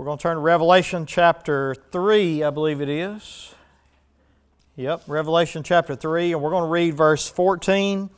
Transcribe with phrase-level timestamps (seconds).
[0.00, 3.54] We're going to turn to Revelation chapter 3, I believe it is.
[4.76, 8.08] Yep, Revelation chapter 3, and we're going to read verse 14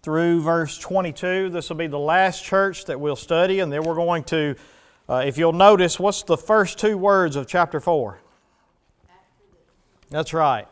[0.00, 1.50] through verse 22.
[1.50, 4.54] This will be the last church that we'll study, and then we're going to,
[5.08, 8.20] uh, if you'll notice, what's the first two words of chapter 4?
[10.10, 10.68] That's right.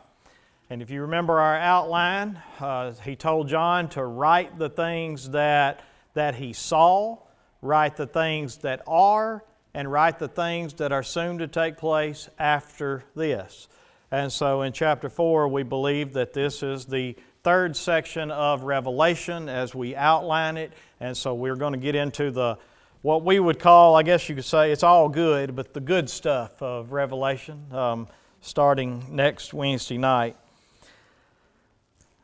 [0.69, 5.81] And if you remember our outline, uh, he told John to write the things that,
[6.13, 7.17] that he saw,
[7.61, 9.43] write the things that are,
[9.77, 13.67] and write the things that are soon to take place after this.
[14.09, 19.47] And so in chapter 4, we believe that this is the third section of Revelation
[19.47, 20.73] as we outline it.
[20.99, 22.57] And so we're going to get into the
[23.03, 26.09] what we would call, I guess you could say, it's all good, but the good
[26.09, 28.07] stuff of Revelation um,
[28.41, 30.35] starting next Wednesday night.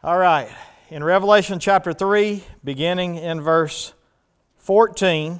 [0.03, 0.49] All right,
[0.89, 3.93] in Revelation chapter 3, beginning in verse
[4.57, 5.39] 14.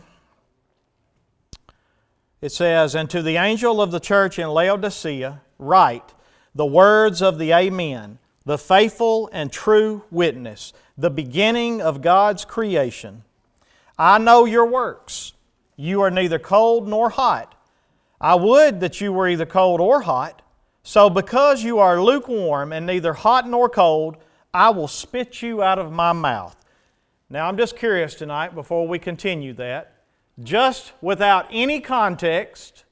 [2.44, 6.14] It says, And to the angel of the church in Laodicea, write
[6.54, 13.24] the words of the Amen, the faithful and true witness, the beginning of God's creation.
[13.98, 15.32] I know your works.
[15.78, 17.56] You are neither cold nor hot.
[18.20, 20.42] I would that you were either cold or hot.
[20.84, 24.18] So, because you are lukewarm and neither hot nor cold,
[24.54, 26.58] I will spit you out of my mouth.
[27.30, 29.93] Now, I'm just curious tonight, before we continue that,
[30.42, 32.86] just without any context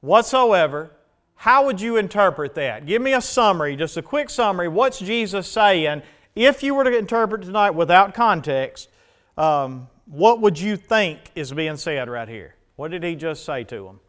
[0.00, 0.90] whatsoever,
[1.36, 2.86] how would you interpret that?
[2.86, 4.68] Give me a summary, just a quick summary.
[4.68, 6.02] What's Jesus saying?
[6.34, 8.88] If you were to interpret tonight without context,
[9.36, 12.54] um, what would you think is being said right here?
[12.76, 14.00] What did he just say to them?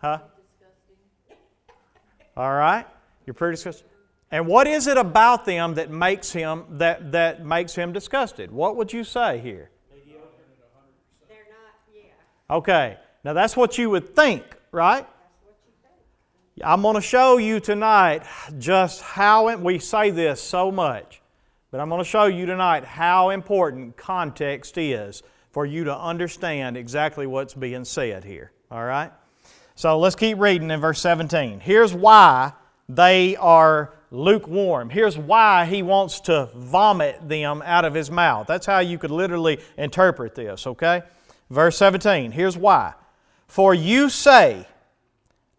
[0.00, 0.18] Huh?
[2.36, 2.86] All right.
[3.26, 3.88] You're pretty disgusting.
[4.30, 8.52] And what is it about them that makes him that, that makes him disgusted?
[8.52, 9.70] What would you say here?
[12.50, 15.06] Okay, now that's what you would think, right?
[16.64, 18.22] I'm going to show you tonight
[18.58, 21.20] just how we say this so much,
[21.70, 26.78] but I'm going to show you tonight how important context is for you to understand
[26.78, 28.50] exactly what's being said here.
[28.70, 29.12] All right?
[29.74, 31.60] So let's keep reading in verse 17.
[31.60, 32.52] Here's why
[32.88, 34.88] they are lukewarm.
[34.88, 38.46] Here's why he wants to vomit them out of his mouth.
[38.46, 41.02] That's how you could literally interpret this, okay?
[41.50, 42.94] Verse 17, here's why.
[43.46, 44.66] For you say,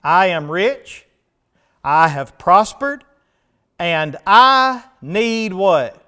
[0.04, 1.06] I am rich,
[1.84, 3.04] I have prospered,
[3.80, 6.06] and I need what?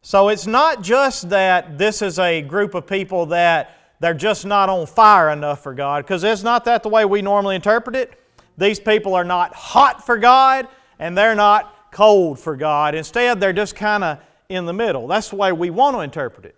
[0.00, 4.68] So it's not just that this is a group of people that they're just not
[4.68, 8.20] on fire enough for God, because it's not that the way we normally interpret it.
[8.56, 10.68] These people are not hot for God,
[10.98, 12.94] and they're not cold for God.
[12.94, 14.18] Instead, they're just kind of
[14.48, 15.06] in the middle.
[15.06, 16.56] That's the way we want to interpret it.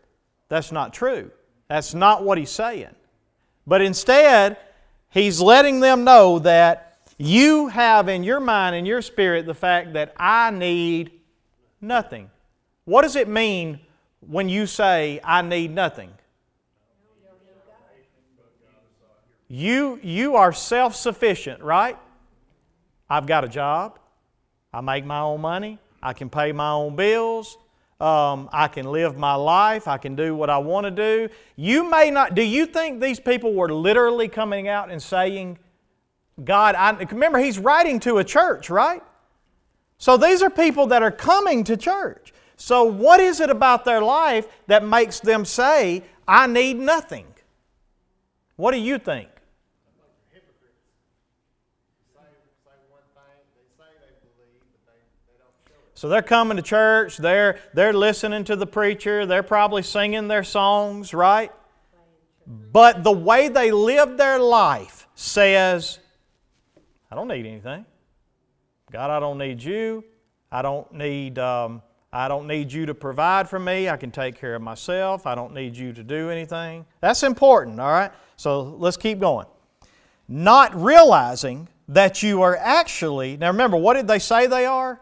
[0.48, 1.30] That's not true.
[1.68, 2.94] That's not what he's saying.
[3.66, 4.56] But instead,
[5.10, 9.94] he's letting them know that you have in your mind and your spirit the fact
[9.94, 11.10] that I need
[11.80, 12.30] nothing.
[12.84, 13.80] What does it mean
[14.20, 16.12] when you say, I need nothing?
[19.48, 21.96] You, you are self sufficient, right?
[23.08, 23.98] I've got a job.
[24.72, 25.78] I make my own money.
[26.02, 27.56] I can pay my own bills.
[27.98, 29.88] Um, I can live my life.
[29.88, 31.28] I can do what I want to do.
[31.56, 35.58] You may not, do you think these people were literally coming out and saying,
[36.44, 39.02] God, I, remember he's writing to a church, right?
[39.98, 42.34] So these are people that are coming to church.
[42.56, 47.26] So what is it about their life that makes them say, I need nothing?
[48.56, 49.28] What do you think?
[55.96, 60.44] So they're coming to church, they're, they're listening to the preacher, they're probably singing their
[60.44, 61.50] songs, right?
[62.46, 65.98] But the way they live their life says,
[67.10, 67.86] I don't need anything.
[68.92, 70.04] God, I don't need you.
[70.52, 71.80] I don't need, um,
[72.12, 73.88] I don't need you to provide for me.
[73.88, 75.26] I can take care of myself.
[75.26, 76.84] I don't need you to do anything.
[77.00, 78.12] That's important, all right?
[78.36, 79.46] So let's keep going.
[80.28, 85.00] Not realizing that you are actually, now remember, what did they say they are?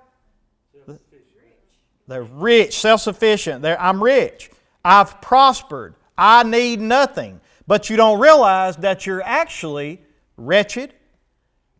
[2.06, 3.65] They're rich, self sufficient.
[3.65, 4.51] I'm rich.
[4.85, 5.95] I've prospered.
[6.17, 7.41] I need nothing.
[7.67, 10.03] But you don't realize that you're actually
[10.37, 10.93] wretched,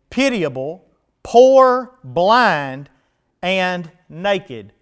[0.09, 0.87] pitiable,
[1.23, 2.89] poor, blind,
[3.43, 4.73] and naked.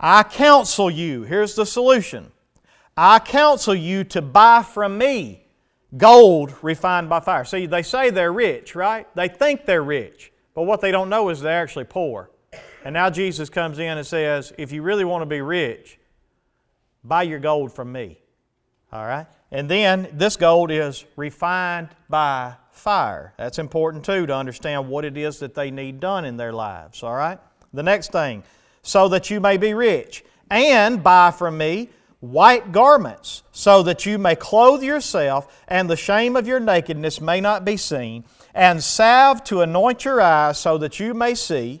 [0.00, 2.32] I counsel you, here's the solution.
[2.96, 5.44] I counsel you to buy from me
[5.96, 7.44] gold refined by fire.
[7.44, 9.06] See, they say they're rich, right?
[9.14, 12.30] They think they're rich, but what they don't know is they're actually poor.
[12.84, 15.98] And now Jesus comes in and says, if you really want to be rich,
[17.04, 18.18] buy your gold from me.
[18.92, 19.26] All right?
[19.50, 23.34] And then this gold is refined by fire.
[23.36, 27.02] That's important too to understand what it is that they need done in their lives.
[27.02, 27.38] All right?
[27.72, 28.44] The next thing,
[28.82, 31.90] so that you may be rich, and buy from me
[32.20, 37.40] white garments, so that you may clothe yourself, and the shame of your nakedness may
[37.40, 41.80] not be seen, and salve to anoint your eyes, so that you may see.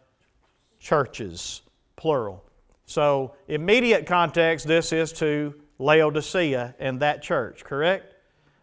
[0.81, 1.61] churches,
[1.95, 2.43] plural.
[2.85, 8.13] So, immediate context, this is to Laodicea and that church, correct?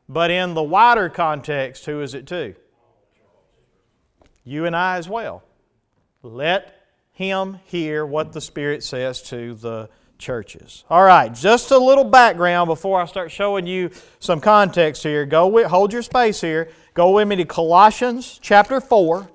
[0.08, 2.54] But in the wider context, who is it to?
[4.44, 5.42] You and I as well.
[6.22, 6.74] Let
[7.12, 9.88] him hear what the Spirit says to the
[10.18, 10.84] churches.
[10.90, 15.24] All right, just a little background before I start showing you some context here.
[15.24, 16.70] Go with, hold your space here.
[16.94, 19.30] Go with me to Colossians chapter 4.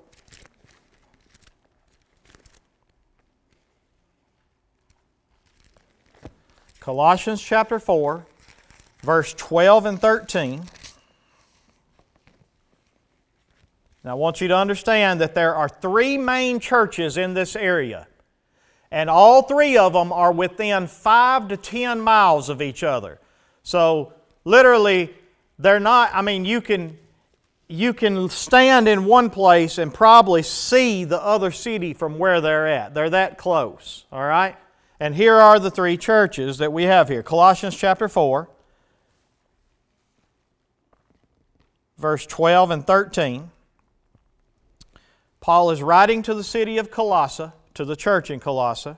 [6.84, 8.26] Colossians chapter 4,
[9.04, 10.64] verse 12 and 13.
[14.04, 18.06] Now, I want you to understand that there are three main churches in this area
[18.92, 23.18] and all three of them are within five to ten miles of each other.
[23.64, 24.12] So
[24.44, 25.14] literally,
[25.58, 26.98] they're not, I mean, you can
[27.70, 32.68] you can stand in one place and probably see the other city from where they're
[32.68, 32.94] at.
[32.94, 34.58] They're that close, all right?
[35.00, 37.24] And here are the three churches that we have here.
[37.24, 38.50] Colossians chapter 4,
[41.98, 43.52] verse 12 and 13.
[45.42, 48.96] Paul is writing to the city of Colossae to the church in Colossae.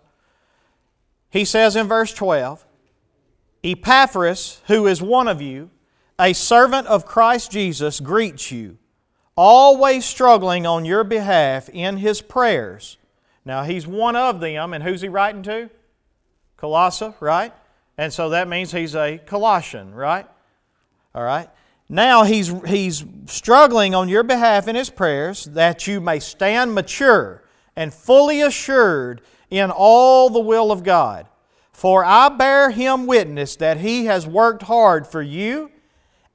[1.29, 2.65] He says in verse 12,
[3.63, 5.71] Epaphras, who is one of you,
[6.19, 8.77] a servant of Christ Jesus, greets you,
[9.35, 12.97] always struggling on your behalf in his prayers.
[13.43, 15.69] Now, he's one of them, and who's he writing to?
[16.57, 17.53] Colossae, right?
[17.97, 20.27] And so that means he's a Colossian, right?
[21.13, 21.49] All right.
[21.87, 27.43] Now he's, he's struggling on your behalf in his prayers that you may stand mature
[27.75, 31.27] and fully assured in all the will of God.
[31.71, 35.71] For I bear him witness that he has worked hard for you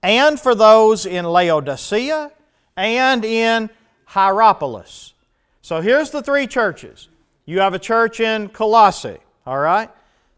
[0.02, 2.30] and for those in Laodicea
[2.76, 3.70] and in
[4.06, 5.14] Hierapolis.
[5.62, 7.08] So here's the three churches.
[7.44, 9.90] You have a church in Colossae, all right?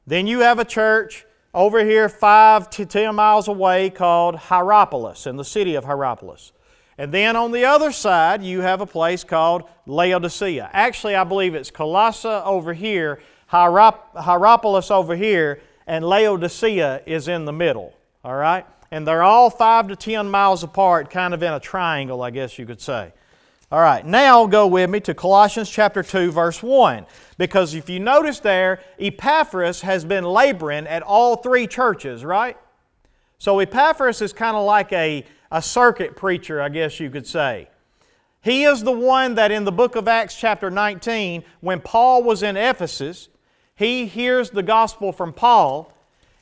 [0.07, 5.37] Then you have a church over here five to ten miles away called Hierapolis, in
[5.37, 6.53] the city of Hierapolis.
[6.99, 10.71] And then on the other side, you have a place called Laodicea.
[10.73, 13.21] Actually, I believe it's Colossae over here,
[13.51, 17.95] Hierapolis over here, and Laodicea is in the middle.
[18.25, 18.67] All right?
[18.91, 22.59] And they're all five to ten miles apart, kind of in a triangle, I guess
[22.59, 23.13] you could say.
[23.73, 27.07] All right, now go with me to Colossians chapter 2, verse 1.
[27.39, 32.59] Because if you notice there, Epaphras has been laboring at all three churches, right?
[33.39, 37.71] So Epaphras is kind of like a, a circuit preacher, I guess you could say.
[38.43, 42.43] He is the one that in the book of Acts, chapter 19, when Paul was
[42.43, 43.31] in Ephesus,
[43.75, 45.95] he hears the gospel from Paul.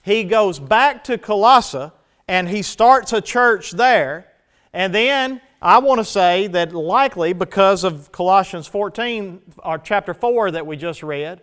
[0.02, 1.92] He goes back to Colossae
[2.26, 4.26] and he starts a church there.
[4.72, 10.52] And then I want to say that likely because of Colossians 14 or chapter 4
[10.52, 11.42] that we just read,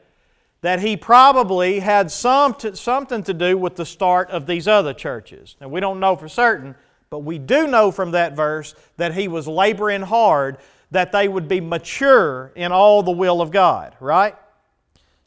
[0.61, 5.55] that he probably had some something to do with the start of these other churches.
[5.61, 6.73] Now, we don't know for certain,
[7.11, 10.57] but we do know from that verse that he was laboring hard
[10.89, 14.35] that they would be mature in all the will of God, right?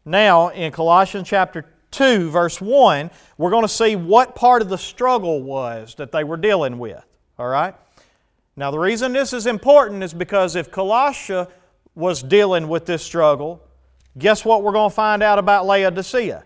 [0.04, 4.78] Now, in Colossians chapter 2, verse 1, we're going to see what part of the
[4.78, 7.04] struggle was that they were dealing with,
[7.38, 7.74] all right?
[8.56, 11.48] Now, the reason this is important is because if Colossia
[11.94, 13.62] was dealing with this struggle,
[14.18, 16.44] guess what we're going to find out about Laodicea?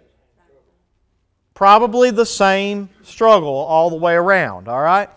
[1.54, 5.08] Probably the same struggle all the way around, all right?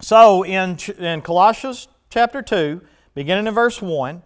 [0.00, 2.80] So in, in Colossians chapter 2,
[3.14, 4.22] beginning in verse 1,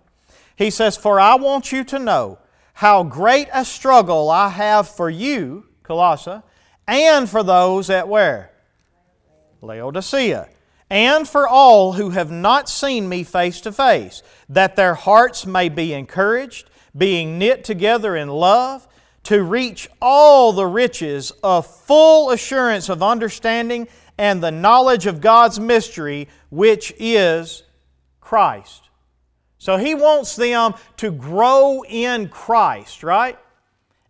[0.57, 2.39] he says, For I want you to know
[2.75, 6.43] how great a struggle I have for you, Colossae,
[6.87, 8.53] and for those at where?
[9.63, 10.49] Laodicea.
[10.89, 15.69] And for all who have not seen me face to face, that their hearts may
[15.69, 18.87] be encouraged, being knit together in love,
[19.25, 25.59] to reach all the riches of full assurance of understanding and the knowledge of God's
[25.59, 27.65] mystery, which is
[28.21, 28.89] Christ.
[29.59, 33.37] So he wants them to grow in Christ, right?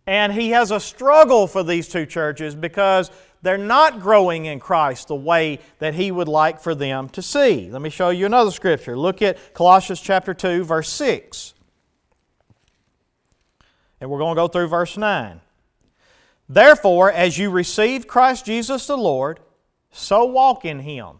[0.05, 3.09] And he has a struggle for these two churches because
[3.47, 7.69] they're not growing in Christ the way that he would like for them to see.
[7.71, 8.97] Let me show you another scripture.
[8.97, 11.53] Look at Colossians chapter 2 verse 6.
[14.01, 15.39] And we're going to go through verse 9.
[16.49, 19.39] Therefore, as you received Christ Jesus the Lord,
[19.91, 21.19] so walk in him,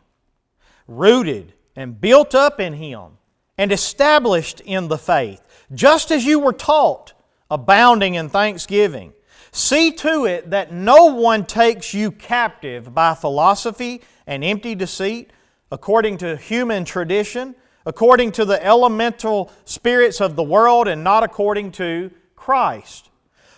[0.87, 3.17] rooted and built up in him,
[3.57, 5.41] and established in the faith,
[5.73, 7.13] just as you were taught,
[7.49, 9.13] abounding in thanksgiving.
[9.51, 15.31] See to it that no one takes you captive by philosophy and empty deceit,
[15.71, 21.71] according to human tradition, according to the elemental spirits of the world, and not according
[21.73, 23.09] to Christ.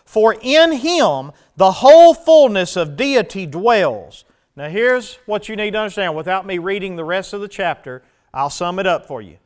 [0.06, 4.26] For in Him the whole fullness of deity dwells.
[4.56, 6.16] Now, here's what you need to understand.
[6.16, 8.04] Without me reading the rest of the chapter,
[8.34, 9.38] I'll sum it up for you.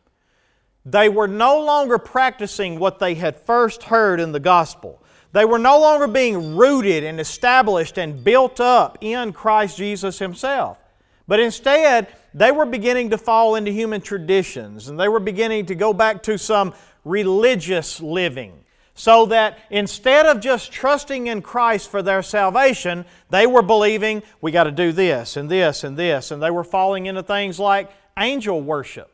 [0.85, 5.02] They were no longer practicing what they had first heard in the gospel.
[5.33, 10.79] They were no longer being rooted and established and built up in Christ Jesus Himself.
[11.27, 15.75] But instead, they were beginning to fall into human traditions and they were beginning to
[15.75, 16.73] go back to some
[17.03, 18.59] religious living.
[18.95, 24.51] So that instead of just trusting in Christ for their salvation, they were believing we
[24.51, 26.29] got to do this and this and this.
[26.29, 29.12] And they were falling into things like angel worship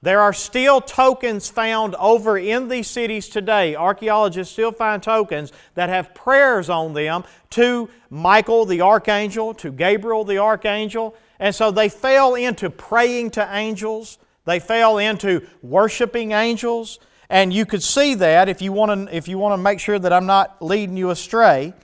[0.00, 3.74] there are still tokens found over in these cities today.
[3.74, 10.24] Archaeologists still find tokens that have prayers on them to Michael the archangel, to Gabriel
[10.24, 11.16] the archangel.
[11.40, 17.00] And so they fell into praying to angels, they fell into worshiping angels.
[17.28, 19.98] And you could see that if you want to, if you want to make sure
[19.98, 21.74] that I'm not leading you astray,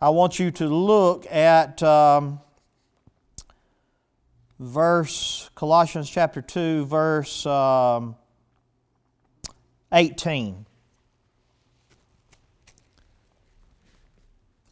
[0.00, 1.82] I want you to look at.
[1.82, 2.40] Um,
[4.58, 8.16] verse, Colossians chapter 2, verse um,
[9.92, 10.66] 18.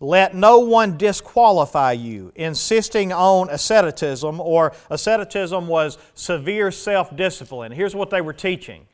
[0.01, 7.73] Let no one disqualify you, insisting on asceticism, or asceticism was severe self discipline.
[7.73, 8.87] Here's what they were teaching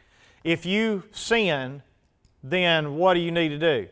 [0.45, 1.83] if you sin,
[2.43, 3.89] then what do you need to do?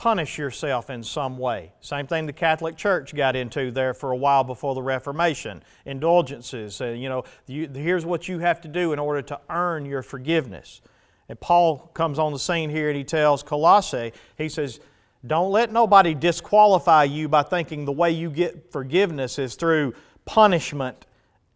[0.00, 1.70] Punish yourself in some way.
[1.82, 5.62] Same thing the Catholic Church got into there for a while before the Reformation.
[5.84, 9.84] Indulgences, uh, you know, you, here's what you have to do in order to earn
[9.84, 10.80] your forgiveness.
[11.28, 14.80] And Paul comes on the scene here and he tells Colossae, he says,
[15.26, 19.92] don't let nobody disqualify you by thinking the way you get forgiveness is through
[20.24, 21.04] punishment,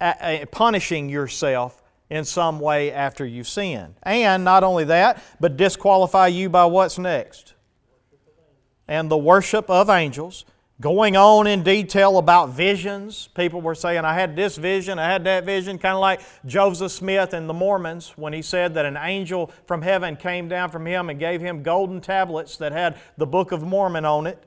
[0.02, 3.94] uh, punishing yourself in some way after you sin.
[4.02, 7.53] And not only that, but disqualify you by what's next?
[8.88, 10.44] And the worship of angels,
[10.80, 13.28] going on in detail about visions.
[13.34, 16.92] People were saying, I had this vision, I had that vision, kind of like Joseph
[16.92, 20.86] Smith and the Mormons when he said that an angel from heaven came down from
[20.86, 24.42] him and gave him golden tablets that had the Book of Mormon on it.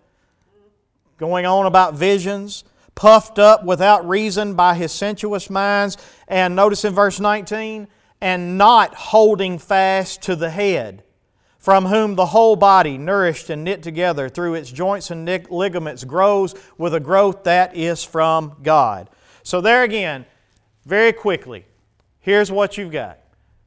[1.17, 2.63] Going on about visions,
[2.93, 5.97] puffed up without reason by his sensuous minds.
[6.27, 7.87] And notice in verse 19,
[8.19, 11.03] and not holding fast to the head
[11.67, 16.55] from whom the whole body, nourished and knit together through its joints and ligaments, grows
[16.77, 19.09] with a growth that is from God.
[19.43, 20.25] So, there again,
[20.85, 21.65] very quickly,
[22.21, 23.19] here's what you've got.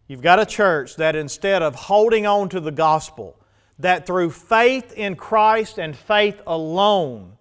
[0.09, 3.39] You've got a church that instead of holding on to the gospel,
[3.79, 7.37] that through faith in Christ and faith alone,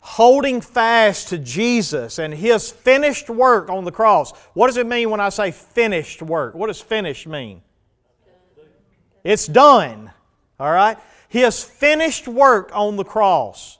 [0.00, 4.32] holding fast to Jesus and His finished work on the cross.
[4.54, 6.56] What does it mean when I say finished work?
[6.56, 7.62] What does finished mean?
[9.24, 10.10] It's done.
[10.58, 10.98] All right?
[11.28, 13.78] His finished work on the cross.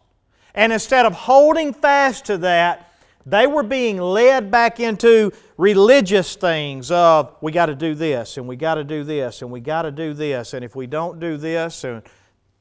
[0.55, 2.93] And instead of holding fast to that,
[3.27, 8.49] they were being led back into religious things of we got to do this and
[8.49, 11.21] we got to do this and we got to do this and if we don't
[11.21, 11.85] do this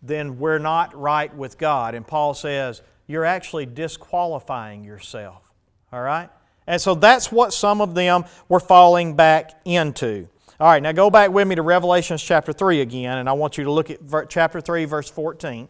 [0.02, 1.96] then we're not right with God.
[1.96, 5.52] And Paul says you're actually disqualifying yourself.
[5.92, 6.30] All right?
[6.68, 10.28] And so that's what some of them were falling back into.
[10.62, 13.58] All right, now go back with me to Revelations chapter 3 again, and I want
[13.58, 15.70] you to look at chapter 3, verse 14.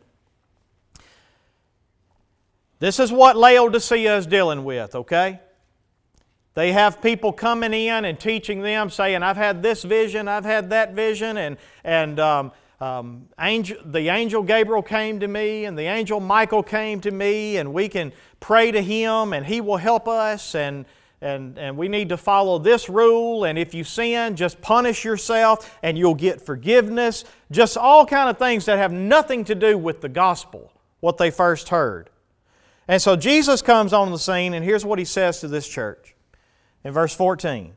[2.79, 5.41] This is what Laodicea is dealing with, okay?
[6.55, 10.71] They have people coming in and teaching them, saying, I've had this vision, I've had
[10.71, 15.83] that vision, and, and um, um, angel, the angel Gabriel came to me, and the
[15.83, 20.07] angel Michael came to me, and we can pray to him, and he will help
[20.07, 20.55] us.
[20.55, 20.85] And
[21.21, 23.43] and, and we need to follow this rule.
[23.43, 27.25] And if you sin just punish yourself and you'll get forgiveness.
[27.51, 30.71] Just all kind of things that have nothing to do with the gospel
[31.01, 32.09] what they first heard.
[32.87, 36.15] And so jesus comes on the scene and here's what he says to this church
[36.83, 37.73] in verse 14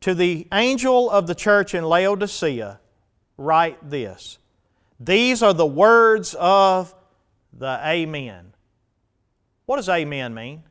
[0.00, 2.80] to the angel of the church in laodicea
[3.38, 4.38] write this.
[5.00, 6.94] These are the words of
[7.52, 8.52] the amen.
[9.66, 10.62] What does amen mean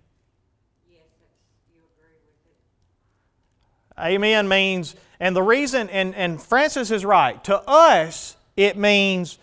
[3.99, 9.37] Amen means, and the reason, and, and Francis is right, to us, it means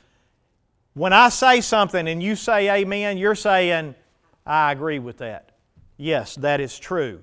[0.94, 3.94] when I say something and you say amen, you're saying,
[4.44, 5.52] I agree with that.
[5.96, 7.20] Yes, that is true.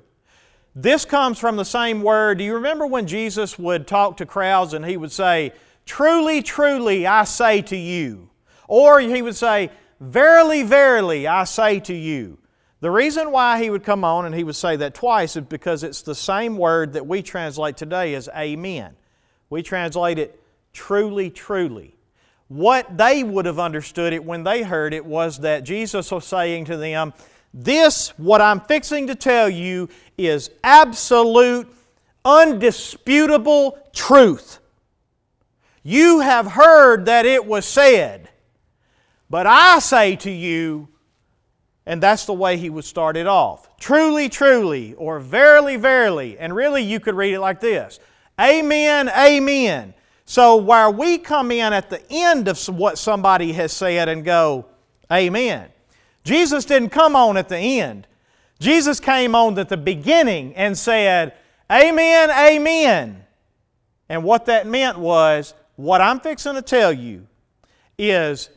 [0.75, 2.37] This comes from the same word.
[2.37, 5.53] Do you remember when Jesus would talk to crowds and he would say,
[5.85, 8.29] Truly, truly, I say to you?
[8.67, 12.37] Or he would say, Verily, verily, I say to you.
[12.79, 15.83] The reason why he would come on and he would say that twice is because
[15.83, 18.95] it's the same word that we translate today as amen.
[19.49, 20.39] We translate it
[20.73, 21.95] truly, truly.
[22.49, 26.65] What they would have understood it when they heard it was that Jesus was saying
[26.65, 27.13] to them,
[27.53, 31.67] This, what I'm fixing to tell you, is absolute,
[32.23, 34.59] undisputable truth.
[35.81, 38.29] You have heard that it was said,
[39.29, 40.89] but I say to you,
[41.87, 43.69] and that's the way he would start it off.
[43.79, 46.37] Truly, truly, or verily, verily.
[46.37, 47.99] And really, you could read it like this
[48.39, 49.93] Amen, amen.
[50.25, 54.65] So, while we come in at the end of what somebody has said and go,
[55.11, 55.69] Amen,
[56.25, 58.05] Jesus didn't come on at the end.
[58.59, 61.35] Jesus came on at the beginning and said,
[61.71, 63.23] Amen, amen.
[64.09, 67.27] And what that meant was, what I'm fixing to tell you
[67.97, 68.49] is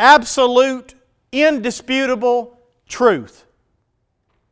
[0.00, 0.94] absolute
[1.32, 3.46] indisputable truth.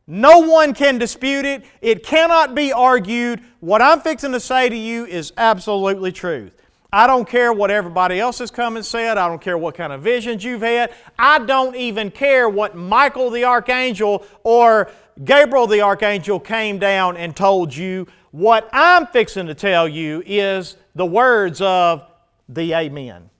[0.06, 1.64] No one can dispute it.
[1.80, 3.42] It cannot be argued.
[3.60, 6.52] What I'm fixing to say to you is absolutely truth.
[6.92, 9.16] I don't care what everybody else has come and said.
[9.16, 10.92] I don't care what kind of visions you've had.
[11.16, 14.90] I don't even care what Michael the archangel or
[15.22, 18.08] Gabriel the archangel came down and told you.
[18.32, 22.04] What I'm fixing to tell you is the words of
[22.48, 23.30] the Amen.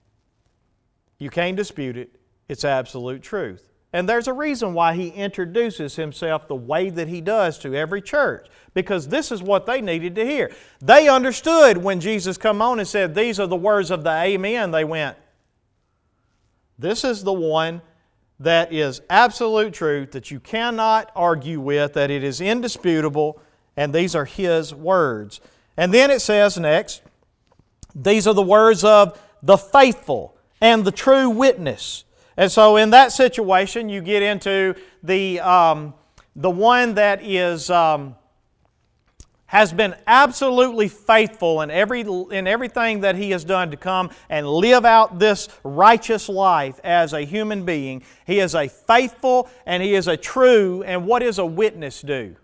[1.17, 2.15] You can't dispute it.
[2.51, 3.63] It's absolute truth.
[3.93, 8.01] And there's a reason why he introduces himself the way that he does to every
[8.01, 10.51] church, because this is what they needed to hear.
[10.81, 14.71] They understood when Jesus come on and said, These are the words of the Amen,
[14.71, 15.15] they went,
[16.77, 17.81] This is the one
[18.37, 23.39] that is absolute truth, that you cannot argue with, that it is indisputable,
[23.77, 25.39] and these are his words.
[25.77, 27.01] And then it says next,
[27.95, 32.03] These are the words of the faithful and the true witness
[32.37, 35.93] and so, in that situation, you get into the, um,
[36.35, 38.15] the one that is, um,
[39.47, 44.47] has been absolutely faithful in, every, in everything that he has done to come and
[44.47, 48.01] live out this righteous life as a human being.
[48.25, 50.83] He is a faithful and he is a true.
[50.83, 52.37] And what does a witness do?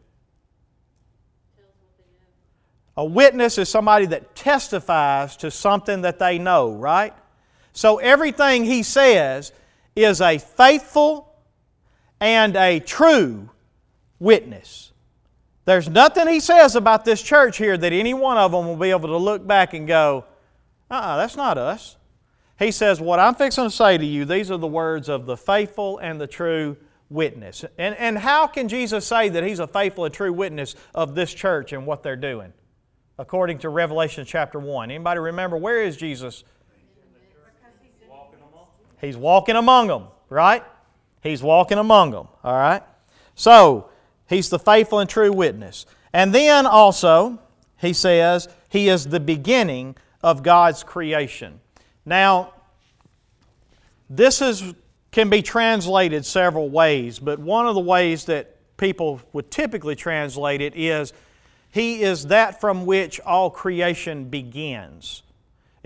[2.97, 7.13] A witness is somebody that testifies to something that they know, right?
[7.71, 9.53] So everything he says
[9.97, 11.35] is a faithful
[12.19, 13.49] and a true
[14.19, 14.91] witness.
[15.65, 18.91] There's nothing he says about this church here that any one of them will be
[18.91, 20.25] able to look back and go,
[20.89, 21.97] uh uh-uh, that's not us.
[22.57, 25.35] He says, What I'm fixing to say to you, these are the words of the
[25.35, 26.77] faithful and the true
[27.09, 27.65] witness.
[27.77, 31.33] And, and how can Jesus say that he's a faithful and true witness of this
[31.33, 32.53] church and what they're doing?
[33.19, 34.91] According to Revelation chapter 1.
[34.91, 36.43] Anybody remember where is Jesus
[38.99, 40.63] He's walking among them, right?
[41.21, 42.83] He's walking among them, all right?
[43.35, 43.89] So,
[44.27, 45.85] he's the faithful and true witness.
[46.13, 47.39] And then also,
[47.77, 51.59] he says, he is the beginning of God's creation.
[52.05, 52.53] Now,
[54.09, 54.73] this is,
[55.11, 60.61] can be translated several ways, but one of the ways that people would typically translate
[60.61, 61.13] it is
[61.71, 65.23] He is that from which all creation begins.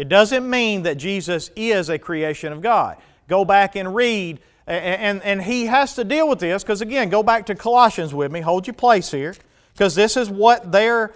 [0.02, 2.98] It doesn't mean that Jesus is a creation of God.
[3.28, 7.22] Go back and read, and, and he has to deal with this because, again, go
[7.22, 9.36] back to Colossians with me, hold your place here,
[9.74, 11.14] because this is what their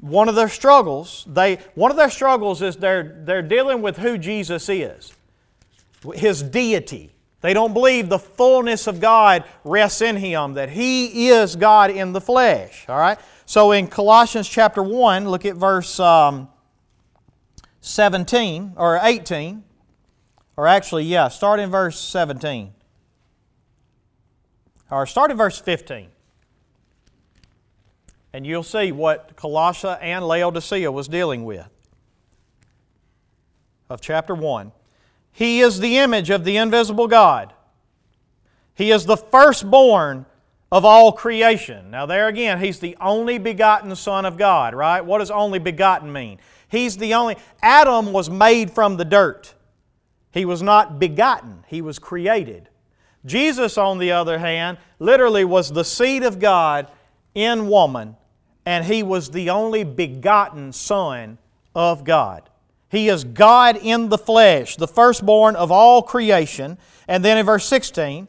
[0.00, 1.24] one of their struggles.
[1.28, 5.14] They one of their struggles is they're they're dealing with who Jesus is,
[6.12, 7.12] his deity.
[7.40, 12.12] They don't believe the fullness of God rests in him, that he is God in
[12.12, 12.84] the flesh.
[12.86, 13.18] All right.
[13.46, 15.98] So in Colossians chapter one, look at verse.
[15.98, 16.48] Um,
[17.80, 19.64] 17 or 18.
[20.56, 22.72] Or actually, yeah, start in verse 17.
[24.90, 26.08] Or start in verse 15.
[28.32, 31.68] And you'll see what Colossae and Laodicea was dealing with.
[33.88, 34.72] Of chapter 1.
[35.32, 37.52] He is the image of the invisible God.
[38.74, 40.26] He is the firstborn
[40.72, 41.90] of all creation.
[41.90, 45.04] Now, there again, He's the only begotten Son of God, right?
[45.04, 46.38] What does only begotten mean?
[46.70, 47.36] He's the only.
[47.62, 49.54] Adam was made from the dirt.
[50.32, 52.68] He was not begotten, he was created.
[53.26, 56.90] Jesus, on the other hand, literally was the seed of God
[57.34, 58.16] in woman,
[58.64, 61.36] and he was the only begotten Son
[61.74, 62.48] of God.
[62.90, 66.76] He is God in the flesh, the firstborn of all creation.
[67.06, 68.26] And then in verse 16,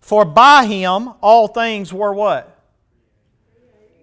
[0.00, 2.55] for by him all things were what?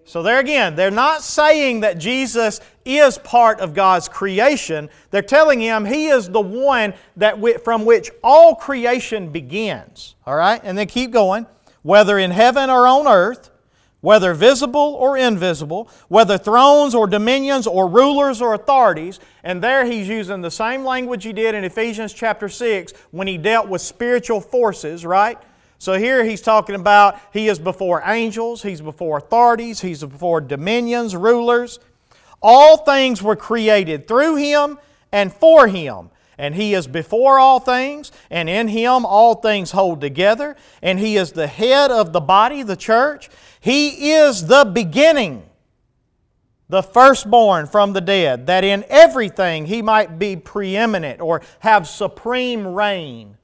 [0.06, 4.89] So, there again, they're not saying that Jesus is part of God's creation.
[5.12, 10.16] They're telling him he is the one that from which all creation begins.
[10.26, 10.60] All right?
[10.63, 11.46] And then keep going.
[11.84, 13.50] Whether in heaven or on earth,
[14.04, 19.22] whether visible or invisible, whether thrones or dominions or rulers or authorities.
[19.46, 23.38] And there he's using the same language he did in Ephesians chapter 6 when he
[23.38, 25.38] dealt with spiritual forces, right?
[25.84, 31.13] So here he's talking about he is before angels, he's before authorities, he's before dominions,
[31.13, 31.78] rulers.
[32.41, 34.80] All things were created through him
[35.12, 36.10] and for him.
[36.38, 40.56] And he is before all things, and in him all things hold together.
[40.82, 43.30] And he is the head of the body, the church.
[43.60, 45.43] He is the beginning,
[46.69, 52.65] the firstborn from the dead, that in everything he might be preeminent or have supreme
[52.65, 53.36] reign.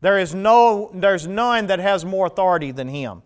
[0.00, 3.22] There is no, there's none that has more authority than him.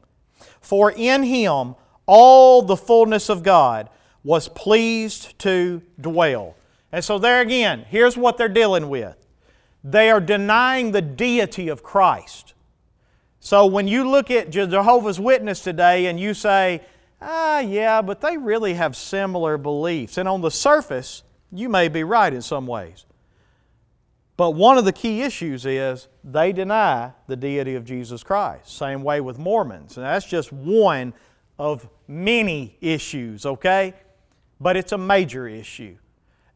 [0.60, 1.74] For in him
[2.06, 3.88] all the fullness of God
[4.24, 6.56] was pleased to dwell.
[6.90, 9.16] And so, there again, here's what they're dealing with
[9.84, 12.54] they are denying the deity of Christ.
[13.40, 16.82] So, when you look at Jehovah's Witness today and you say,
[17.20, 22.04] ah, yeah, but they really have similar beliefs, and on the surface, you may be
[22.04, 23.04] right in some ways.
[24.36, 28.76] But one of the key issues is they deny the deity of Jesus Christ.
[28.76, 29.96] Same way with Mormons.
[29.96, 31.12] And that's just one
[31.58, 33.94] of many issues, okay?
[34.60, 35.96] But it's a major issue.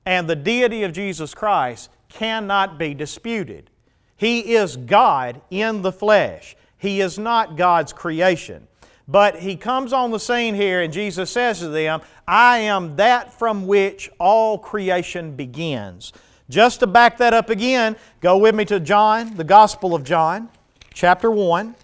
[0.07, 3.71] And the deity of Jesus Christ cannot be disputed.
[4.17, 8.69] He is God in the flesh, He is not God's creation.
[9.09, 13.33] But He comes on the scene here, and Jesus says to them, I am that
[13.39, 16.13] from which all creation begins.
[16.49, 20.49] Just to back that up again, go with me to John, the Gospel of John,
[20.95, 21.75] chapter 1.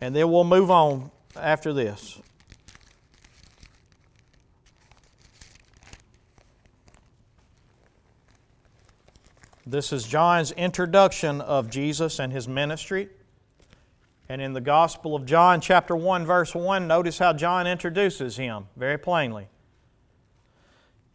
[0.00, 2.20] And then we'll move on after this.
[9.66, 13.08] This is John's introduction of Jesus and his ministry.
[14.28, 18.66] And in the Gospel of John, chapter 1, verse 1, notice how John introduces him
[18.76, 19.48] very plainly.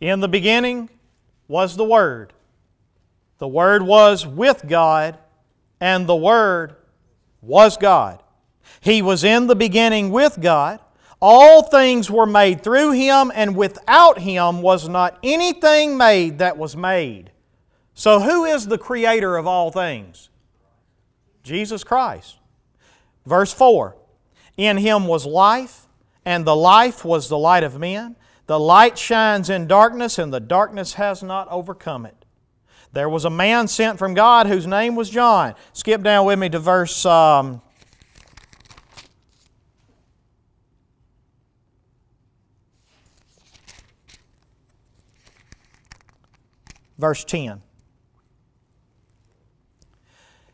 [0.03, 0.89] In the beginning
[1.47, 2.33] was the Word.
[3.37, 5.17] The Word was with God,
[5.79, 6.75] and the Word
[7.41, 8.21] was God.
[8.81, 10.81] He was in the beginning with God.
[11.21, 16.75] All things were made through Him, and without Him was not anything made that was
[16.75, 17.31] made.
[17.93, 20.27] So, who is the Creator of all things?
[21.43, 22.39] Jesus Christ.
[23.25, 23.95] Verse 4
[24.57, 25.87] In Him was life,
[26.25, 28.17] and the life was the light of men.
[28.45, 32.25] The light shines in darkness, and the darkness has not overcome it.
[32.91, 35.55] There was a man sent from God whose name was John.
[35.71, 37.05] Skip down with me to verse.
[37.05, 37.61] Um,
[46.97, 47.61] verse 10.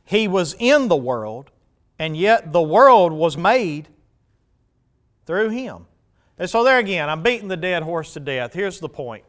[0.06, 1.52] He was in the world,
[2.00, 3.88] and yet the world was made
[5.26, 5.86] through him.
[6.40, 8.54] And so, there again, I'm beating the dead horse to death.
[8.54, 9.26] Here's the point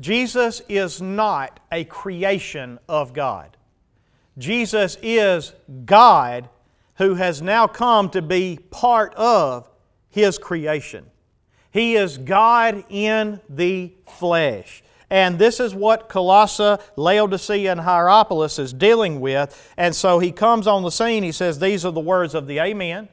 [0.00, 3.56] Jesus is not a creation of God.
[4.36, 5.52] Jesus is
[5.84, 6.48] God
[6.96, 9.68] who has now come to be part of
[10.10, 11.06] His creation.
[11.70, 14.82] He is God in the flesh.
[15.10, 19.72] And this is what Colossae, Laodicea, and Hierapolis is dealing with.
[19.76, 21.22] And so he comes on the scene.
[21.22, 23.08] He says, These are the words of the Amen,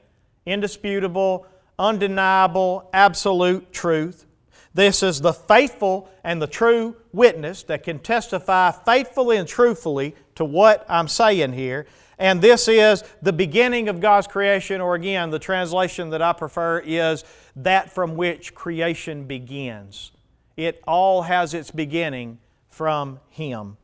[0.46, 1.46] indisputable,
[1.82, 4.26] undeniable, absolute truth.
[4.74, 10.46] This is the faithful and the true witness that can testify faithfully and truthfully to
[10.46, 11.88] what I'm saying here.
[12.18, 16.80] And this is the beginning of God's creation, or again, the translation that I prefer
[16.86, 17.24] is
[17.56, 20.12] that from which creation begins.
[20.56, 22.38] It all has its beginning
[22.70, 23.78] from Him.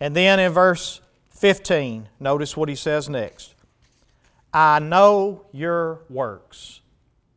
[0.00, 3.54] And then in verse 15, notice what he says next
[4.52, 6.80] I know your works.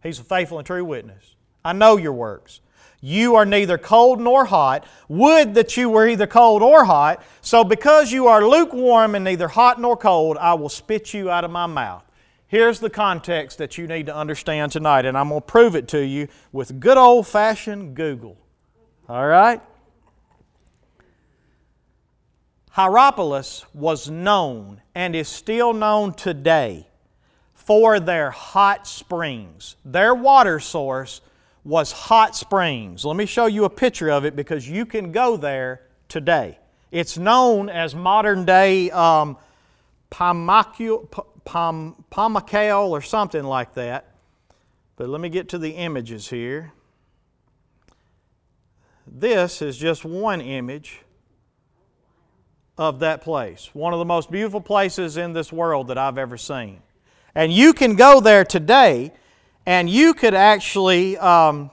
[0.03, 1.35] He's a faithful and true witness.
[1.63, 2.61] I know your works.
[3.01, 4.85] You are neither cold nor hot.
[5.07, 7.23] Would that you were either cold or hot.
[7.41, 11.43] So because you are lukewarm and neither hot nor cold, I will spit you out
[11.43, 12.03] of my mouth.
[12.47, 15.89] Here's the context that you need to understand tonight, and I'm going to prove it
[15.89, 18.37] to you with good old fashioned Google.
[19.09, 19.61] All right?
[22.71, 26.86] Hierapolis was known and is still known today
[27.67, 29.75] for their hot springs.
[29.83, 31.19] Their water source
[31.65, 33.03] was hot springs.
[33.03, 36.59] Let me show you a picture of it because you can go there today.
[36.91, 39.35] It's known as modern day um,
[40.09, 41.09] Pamukkale,
[42.89, 44.13] or something like that.
[44.95, 46.71] But let me get to the images here.
[49.05, 51.01] This is just one image
[52.77, 53.71] of that place.
[53.73, 56.81] One of the most beautiful places in this world that I've ever seen.
[57.37, 59.11] And you can go there today
[59.67, 61.69] and you could actually, um,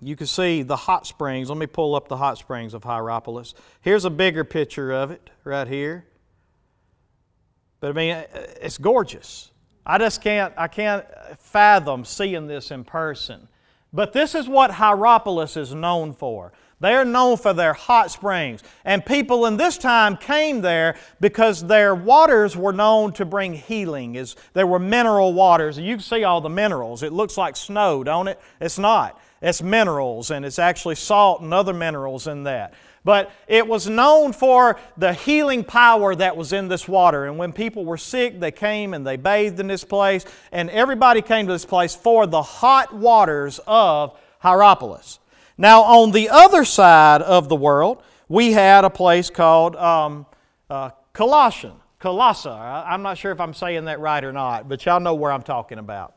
[0.00, 1.48] you can see the hot springs.
[1.48, 3.54] Let me pull up the hot springs of Hierapolis.
[3.80, 6.06] Here's a bigger picture of it right here.
[7.80, 8.24] But I mean,
[8.62, 9.50] it's gorgeous.
[9.84, 11.04] I just can't, I can't
[11.38, 13.48] fathom seeing this in person.
[13.92, 16.52] But this is what Hierapolis is known for.
[16.78, 18.62] They are known for their hot springs.
[18.84, 24.16] And people in this time came there because their waters were known to bring healing.
[24.16, 25.78] As They were mineral waters.
[25.78, 27.02] You can see all the minerals.
[27.02, 28.38] It looks like snow, don't it?
[28.60, 29.18] It's not.
[29.40, 32.74] It's minerals, and it's actually salt and other minerals in that.
[33.04, 37.26] But it was known for the healing power that was in this water.
[37.26, 40.24] And when people were sick, they came and they bathed in this place.
[40.52, 45.20] And everybody came to this place for the hot waters of Hierapolis.
[45.58, 50.26] Now, on the other side of the world, we had a place called um,
[50.68, 51.72] uh, Colossian.
[51.98, 52.48] Colossae.
[52.50, 55.42] I'm not sure if I'm saying that right or not, but y'all know where I'm
[55.42, 56.14] talking about.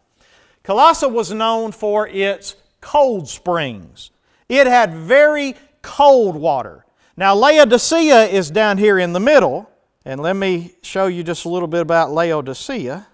[0.64, 4.12] Colossae was known for its cold springs.
[4.50, 6.86] It had very cold water.
[7.16, 9.70] Now, Laodicea is down here in the middle,
[10.06, 13.08] and let me show you just a little bit about Laodicea.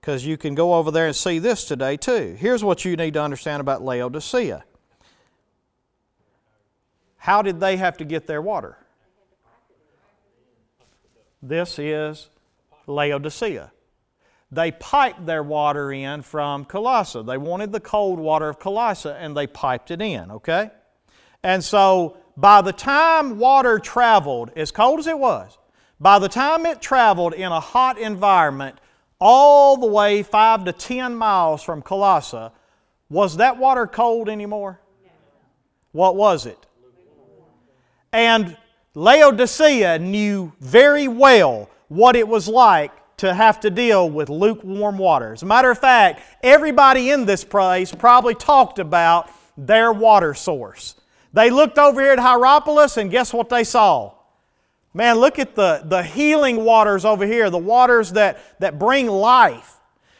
[0.00, 2.36] Because you can go over there and see this today too.
[2.38, 4.64] Here's what you need to understand about Laodicea.
[7.16, 8.78] How did they have to get their water?
[11.42, 12.30] This is
[12.86, 13.72] Laodicea.
[14.50, 17.22] They piped their water in from Colossae.
[17.22, 20.70] They wanted the cold water of Colossae and they piped it in, okay?
[21.42, 25.58] And so by the time water traveled, as cold as it was,
[26.00, 28.80] by the time it traveled in a hot environment,
[29.20, 32.50] all the way five to ten miles from Colossae,
[33.10, 34.80] was that water cold anymore?
[35.92, 36.58] What was it?
[38.12, 38.56] And
[38.94, 45.32] Laodicea knew very well what it was like to have to deal with lukewarm water.
[45.32, 50.94] As a matter of fact, everybody in this place probably talked about their water source.
[51.32, 54.14] They looked over here at Hierapolis, and guess what they saw?
[54.98, 59.76] Man, look at the, the healing waters over here, the waters that, that bring life.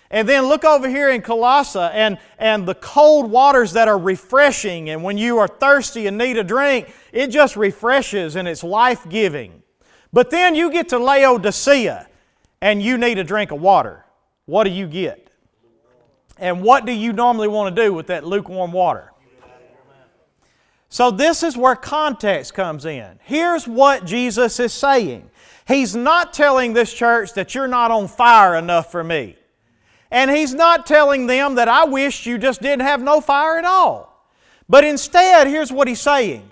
[0.09, 4.89] And then look over here in Colossae and, and the cold waters that are refreshing.
[4.89, 9.05] And when you are thirsty and need a drink, it just refreshes and it's life
[9.09, 9.65] giving.
[10.13, 12.09] But then you get to Laodicea
[12.61, 14.05] and you need a drink of water.
[14.47, 15.29] What do you get?
[16.37, 19.13] And what do you normally want to do with that lukewarm water?
[20.91, 23.19] So, this is where context comes in.
[23.23, 25.29] Here's what Jesus is saying
[25.67, 29.37] He's not telling this church that you're not on fire enough for me.
[30.11, 33.67] And He's not telling them that I wish you just didn't have no fire at
[33.67, 34.09] all.
[34.69, 36.51] But instead, here's what He's saying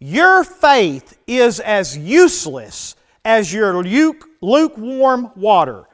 [0.00, 3.82] Your faith is as useless as your
[4.40, 5.84] lukewarm water.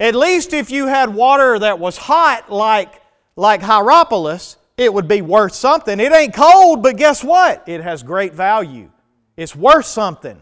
[0.00, 3.02] At least if you had water that was hot like,
[3.34, 5.98] like Hierapolis, it would be worth something.
[5.98, 7.64] It ain't cold, but guess what?
[7.68, 8.90] It has great value.
[9.36, 10.40] It's worth something.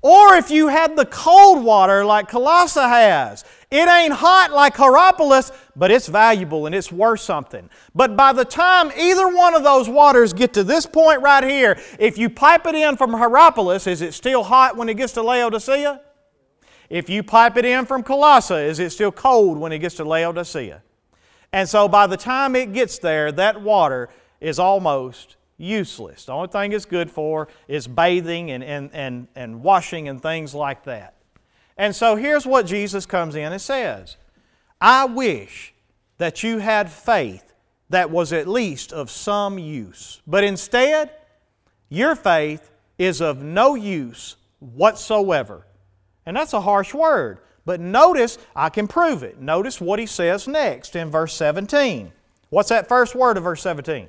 [0.00, 5.50] Or if you had the cold water like Colossae has, it ain't hot like Hierapolis,
[5.74, 7.68] but it's valuable and it's worth something.
[7.94, 11.78] But by the time either one of those waters get to this point right here,
[11.98, 15.22] if you pipe it in from Hierapolis, is it still hot when it gets to
[15.22, 16.00] Laodicea?
[16.88, 20.04] If you pipe it in from Colossae, is it still cold when it gets to
[20.04, 20.82] Laodicea?
[21.56, 24.10] And so by the time it gets there, that water
[24.42, 26.26] is almost useless.
[26.26, 30.54] The only thing it's good for is bathing and, and, and, and washing and things
[30.54, 31.14] like that.
[31.78, 34.18] And so here's what Jesus comes in and says
[34.82, 35.72] I wish
[36.18, 37.54] that you had faith
[37.88, 40.20] that was at least of some use.
[40.26, 41.10] But instead,
[41.88, 45.66] your faith is of no use whatsoever.
[46.26, 47.38] And that's a harsh word.
[47.66, 49.38] But notice, I can prove it.
[49.40, 52.12] Notice what he says next in verse 17.
[52.48, 54.08] What's that first word of verse 17?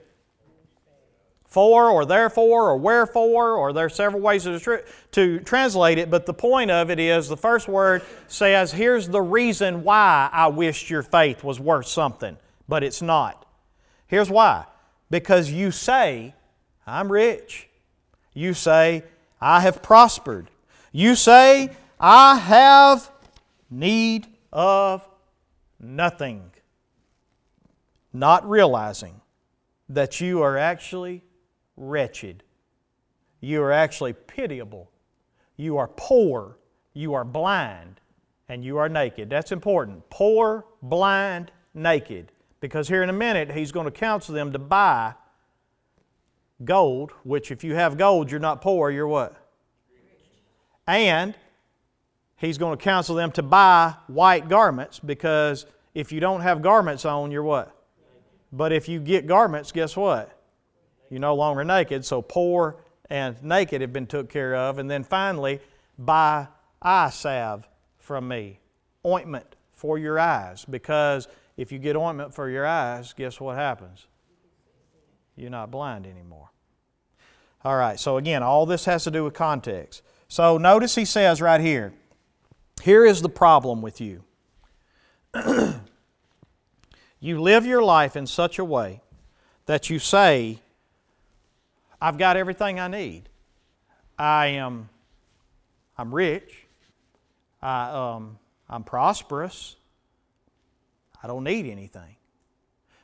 [1.48, 6.10] For, or therefore, or wherefore, or there are several ways to, tr- to translate it,
[6.10, 10.48] but the point of it is the first word says, Here's the reason why I
[10.48, 13.46] wished your faith was worth something, but it's not.
[14.08, 14.66] Here's why
[15.10, 16.34] because you say,
[16.86, 17.70] I'm rich.
[18.34, 19.04] You say,
[19.42, 20.50] I have prospered.
[20.92, 23.10] You say, I have
[23.70, 25.08] need of
[25.80, 26.52] nothing.
[28.14, 29.22] Not realizing
[29.90, 31.24] that you are actually
[31.76, 32.44] wretched.
[33.40, 34.92] You are actually pitiable.
[35.56, 36.58] You are poor.
[36.94, 38.00] You are blind.
[38.50, 39.30] And you are naked.
[39.30, 40.10] That's important.
[40.10, 42.32] Poor, blind, naked.
[42.60, 45.14] Because here in a minute, he's going to counsel them to buy
[46.64, 49.36] gold, which if you have gold, you're not poor, you're what?
[50.88, 51.36] And
[52.38, 57.06] he's going to counsel them to buy white garments because if you don't have garments
[57.06, 57.74] on, you're what?
[58.52, 60.32] But if you get garments, guess what?
[61.10, 62.06] You're no longer naked.
[62.06, 62.78] So poor
[63.10, 64.78] and naked have been took care of.
[64.78, 65.60] And then finally,
[65.98, 66.48] buy
[66.82, 68.60] eye salve from me,
[69.06, 70.66] ointment for your eyes.
[70.66, 74.08] Because if you get ointment for your eyes, guess what happens?
[75.36, 76.50] You're not blind anymore.
[77.64, 80.02] All right, so again, all this has to do with context.
[80.28, 81.94] So notice he says right here
[82.82, 84.24] here is the problem with you.
[87.20, 89.02] you live your life in such a way
[89.66, 90.60] that you say,
[92.02, 93.30] I've got everything I need.
[94.18, 94.90] I am
[95.98, 96.66] I'm rich.
[97.62, 98.38] I, um,
[98.70, 99.76] I'm prosperous.
[101.24, 102.16] I don't need anything.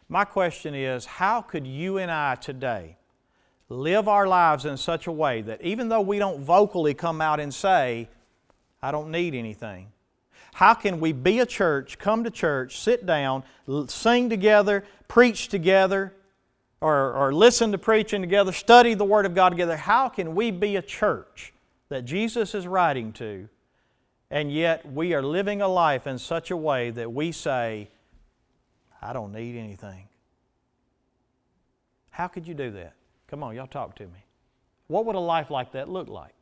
[0.08, 2.98] My question is how could you and I today
[3.68, 7.40] live our lives in such a way that even though we don't vocally come out
[7.40, 8.10] and say,
[8.84, 9.88] I don't need anything,
[10.54, 13.44] how can we be a church, come to church, sit down,
[13.88, 16.14] sing together, preach together,
[16.80, 19.78] or, or listen to preaching together, study the Word of God together?
[19.78, 21.54] How can we be a church
[21.90, 23.48] that Jesus is writing to,
[24.30, 27.88] and yet we are living a life in such a way that we say,
[29.02, 30.08] I don't need anything.
[32.12, 32.94] How could you do that?
[33.28, 34.26] Come on, y'all talk to me.
[34.88, 36.36] What would a life like that look like?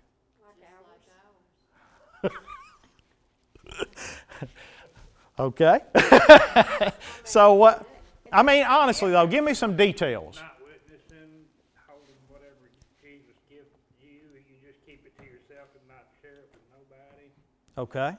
[5.40, 5.80] okay.
[7.24, 7.86] so what?
[8.32, 10.38] I mean, honestly though, give me some details.
[10.38, 11.46] Not witnessing,
[11.88, 12.70] holding whatever
[13.02, 13.68] Jesus gives
[14.02, 17.30] you, you just keep it to yourself and not share it with nobody.
[17.78, 18.18] Okay.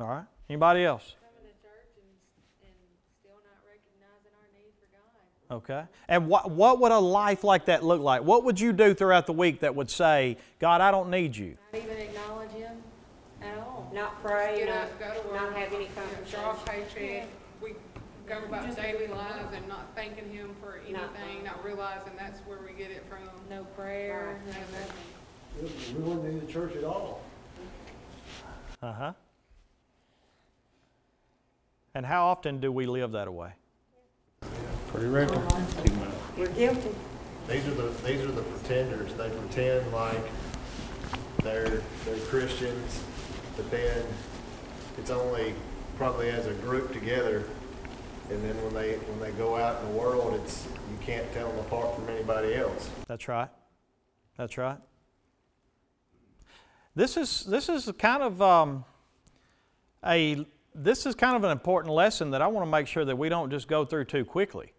[0.00, 0.24] All right.
[0.48, 1.14] Anybody else?
[5.50, 5.82] Okay.
[6.08, 8.22] And what, what would a life like that look like?
[8.22, 11.56] What would you do throughout the week that would say, God, I don't need you?
[11.72, 12.67] Not even acknowledge Him at all.
[13.98, 15.34] Not pray, Get not, up, go to work.
[15.34, 15.88] not have any
[16.30, 16.86] Draw a conversation.
[16.94, 17.28] paycheck,
[17.60, 17.74] we
[18.28, 22.74] go about daily lives and not thanking him for anything, not realizing that's where we
[22.78, 23.28] get it from.
[23.50, 25.96] No prayer, no nothing.
[25.96, 27.22] We wouldn't need the church at all.
[28.80, 29.12] Uh huh.
[31.96, 33.50] And how often do we live that way?
[34.92, 35.42] Pretty regular.
[36.36, 36.90] We're guilty.
[37.48, 39.12] These are the, these are the pretenders.
[39.14, 40.22] They pretend like
[41.42, 43.02] they're, they're Christians,
[43.58, 44.02] but then
[44.96, 45.52] it's only
[45.96, 47.44] probably as a group together.
[48.30, 51.50] And then when they, when they go out in the world, it's, you can't tell
[51.50, 52.88] them apart from anybody else.
[53.08, 53.48] That's right.
[54.36, 54.78] That's right.
[56.94, 58.84] This is this is kind of um,
[60.04, 63.16] a this is kind of an important lesson that I want to make sure that
[63.16, 64.72] we don't just go through too quickly,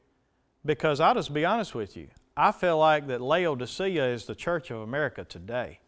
[0.66, 2.10] because I'll just be honest with you.
[2.36, 5.80] I feel like that Laodicea is the Church of America today.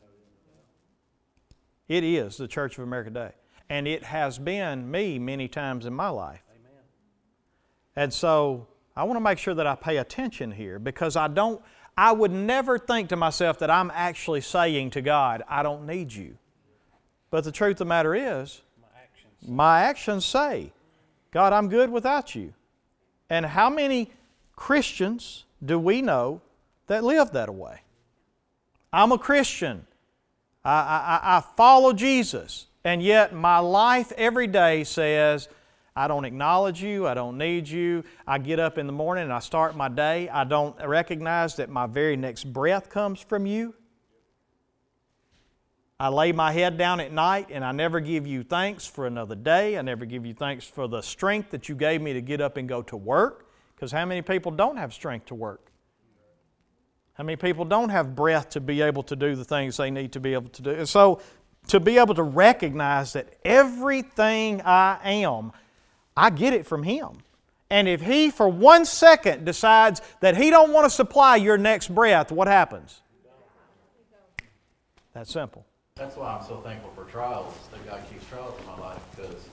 [1.92, 3.32] It is the Church of America today,
[3.70, 6.42] and it has been me many times in my life.
[7.98, 11.62] And so I want to make sure that I pay attention here because I don't,
[11.98, 16.14] I would never think to myself that I'm actually saying to God, I don't need
[16.14, 16.38] you.
[17.30, 18.62] But the truth of the matter is,
[19.46, 20.72] my actions say,
[21.32, 22.54] God, I'm good without you.
[23.30, 24.12] And how many
[24.56, 26.40] Christians do we know
[26.88, 27.82] that live that way?
[28.94, 29.88] I'm a Christian.
[30.64, 32.68] I, I, I follow Jesus.
[32.84, 35.50] And yet my life every day says,
[35.96, 37.08] I don't acknowledge you.
[37.08, 38.04] I don't need you.
[38.26, 40.30] I get up in the morning and I start my day.
[40.30, 43.76] I don't recognize that my very next breath comes from you.
[46.00, 49.36] I lay my head down at night and I never give you thanks for another
[49.36, 49.78] day.
[49.78, 52.58] I never give you thanks for the strength that you gave me to get up
[52.58, 55.71] and go to work Because how many people don't have strength to work?
[57.14, 60.14] How many people don't have breath to be able to do the things they need
[60.14, 60.72] to be able to do?
[60.72, 61.22] And so,
[61.68, 65.52] to be able to recognize that everything I am,
[66.18, 67.20] I get it from Him.
[67.70, 71.94] And if He, for one second, decides that He don't want to supply your next
[71.94, 73.02] breath, what happens?
[75.14, 75.66] That's simple.
[75.96, 79.50] That's why I'm so thankful for trials, that God keeps trials in my life, because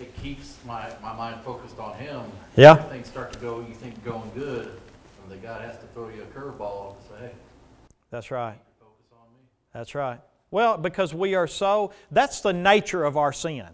[0.00, 2.22] it keeps my, my mind focused on Him.
[2.56, 2.74] Yeah.
[2.74, 4.80] Things start to go, you think going good,
[5.24, 7.32] and that God has to throw you a curveball and say, hey,
[8.10, 8.58] That's right.
[8.78, 9.40] focus on me.
[9.72, 10.20] That's right.
[10.50, 13.66] Well, because we are so, that's the nature of our sin.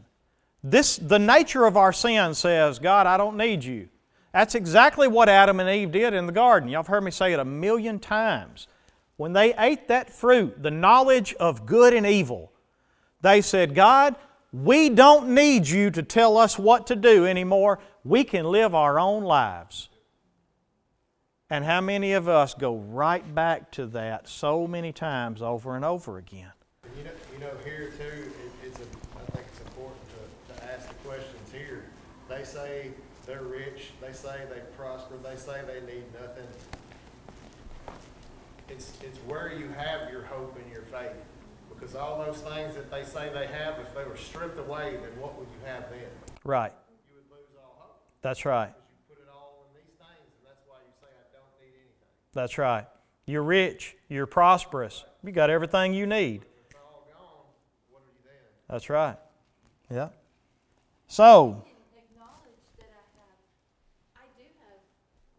[0.63, 3.89] This, the nature of our sin says, God, I don't need you.
[4.33, 6.69] That's exactly what Adam and Eve did in the garden.
[6.69, 8.69] Y'all have heard me say it a million times.
[9.17, 12.53] When they ate that fruit, the knowledge of good and evil,
[13.21, 14.15] they said, God,
[14.53, 17.81] we don't need you to tell us what to do anymore.
[18.05, 19.90] We can live our own lives.
[21.53, 25.85] And how many of us go right back to that so many times over and
[25.85, 26.53] over again?
[26.97, 30.73] You know, you know, here too, it, it's a, I think it's important to, to
[30.73, 31.87] ask the questions here.
[32.29, 32.93] They say
[33.27, 36.47] they're rich, they say they prosper, they say they need nothing.
[38.69, 41.11] It's, it's where you have your hope and your faith.
[41.69, 45.19] Because all those things that they say they have, if they were stripped away, then
[45.21, 46.07] what would you have then?
[46.45, 46.73] Right.
[47.09, 47.99] You would lose all hope.
[48.23, 48.69] That's right.
[48.69, 51.49] Because you put it all in these things, and that's why you say, I don't
[51.59, 52.15] need anything.
[52.33, 52.87] That's right.
[53.27, 53.97] You're rich.
[54.09, 55.05] You're prosperous.
[55.25, 56.43] You got everything you need.
[56.43, 58.31] If it's all gone, you?
[58.69, 59.17] That's right.
[59.91, 60.09] Yeah.
[61.09, 61.65] So,
[61.97, 64.79] Acknowledge that I I do have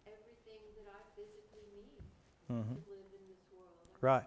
[0.05, 2.03] everything that I physically need
[2.47, 3.71] to live in this world
[4.01, 4.23] right.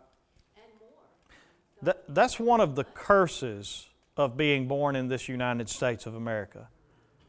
[1.83, 6.69] That, that's one of the curses of being born in this United States of America.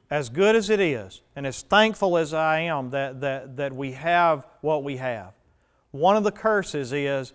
[0.09, 3.93] As good as it is, and as thankful as I am that, that, that we
[3.93, 5.33] have what we have,
[5.91, 7.33] one of the curses is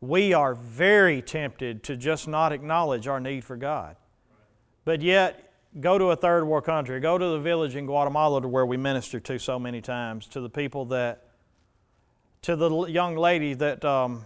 [0.00, 3.96] we are very tempted to just not acknowledge our need for God.
[4.84, 8.48] But yet, go to a third world country, go to the village in Guatemala to
[8.48, 11.24] where we minister to so many times, to the people that,
[12.42, 14.24] to the young lady that, um,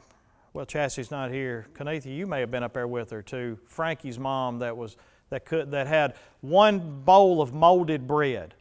[0.53, 1.67] well, Chassie's not here.
[1.75, 3.59] Kanatha, you may have been up there with her too.
[3.67, 4.97] Frankie's mom that was
[5.33, 8.53] that could that had one bowl of molded bread,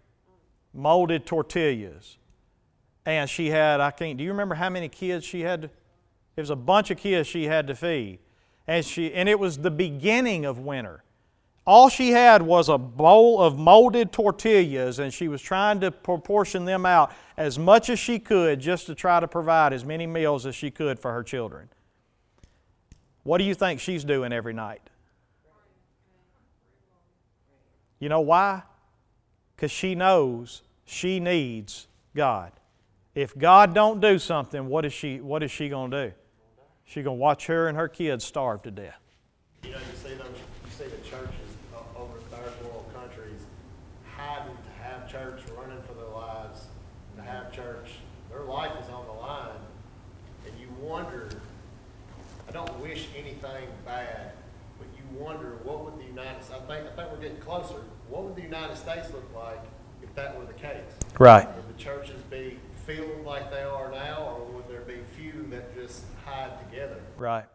[0.73, 2.17] molded tortillas,
[3.05, 4.17] and she had I can't.
[4.17, 5.65] Do you remember how many kids she had?
[5.65, 8.19] It was a bunch of kids she had to feed,
[8.67, 11.03] and she and it was the beginning of winter.
[11.67, 16.63] All she had was a bowl of molded tortillas, and she was trying to proportion
[16.63, 20.45] them out as much as she could just to try to provide as many meals
[20.45, 21.67] as she could for her children.
[23.23, 24.81] What do you think she's doing every night?
[28.01, 28.63] You know why?
[29.55, 32.51] Because she knows she needs God.
[33.13, 36.13] If God don't do something, what is she, what is she going to do?
[36.83, 38.99] She's going to watch her and her kids starve to death.
[39.63, 40.27] You know, you see those,
[40.65, 41.29] you see the churches
[41.95, 43.45] over third world countries
[44.17, 46.65] hiding to have church, running for their lives,
[47.17, 47.91] to have church.
[48.31, 49.59] Their life is on the line,
[50.47, 51.29] and you wonder.
[52.49, 54.31] I don't wish anything bad,
[54.79, 56.41] but you wonder what would the United.
[56.51, 57.75] I think I think we're getting closer.
[58.09, 59.61] What would the United States look like
[60.01, 60.83] if that were the case?
[61.19, 61.47] Right.
[61.55, 65.75] Would the churches be filled like they are now, or would there be few that
[65.75, 66.99] just hide together?
[67.17, 67.45] Right.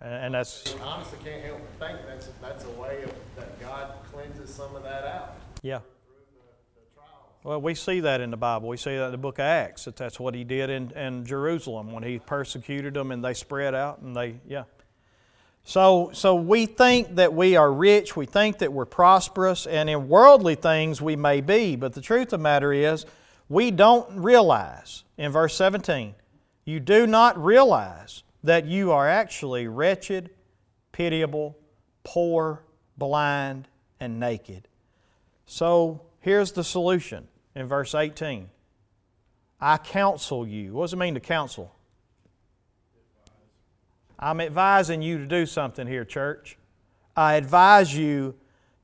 [0.00, 3.60] And, and that's, I honestly can't help but think that's, that's a way of, that
[3.60, 5.78] God cleanses some of that out yeah.
[5.78, 7.30] through the, the trials.
[7.42, 8.68] Well, we see that in the Bible.
[8.68, 11.24] We see that in the book of Acts, that that's what he did in, in
[11.24, 14.64] Jerusalem when he persecuted them and they spread out and they, yeah.
[15.64, 20.08] So, so we think that we are rich, we think that we're prosperous, and in
[20.08, 23.06] worldly things we may be, but the truth of the matter is,
[23.48, 26.14] we don't realize, in verse 17,
[26.66, 30.30] you do not realize that you are actually wretched,
[30.92, 31.56] pitiable,
[32.04, 32.62] poor,
[32.98, 33.66] blind,
[34.00, 34.68] and naked.
[35.46, 38.50] So here's the solution in verse 18
[39.60, 40.74] I counsel you.
[40.74, 41.73] What does it mean to counsel?
[44.18, 46.56] I'm advising you to do something here, church.
[47.16, 48.34] I advise you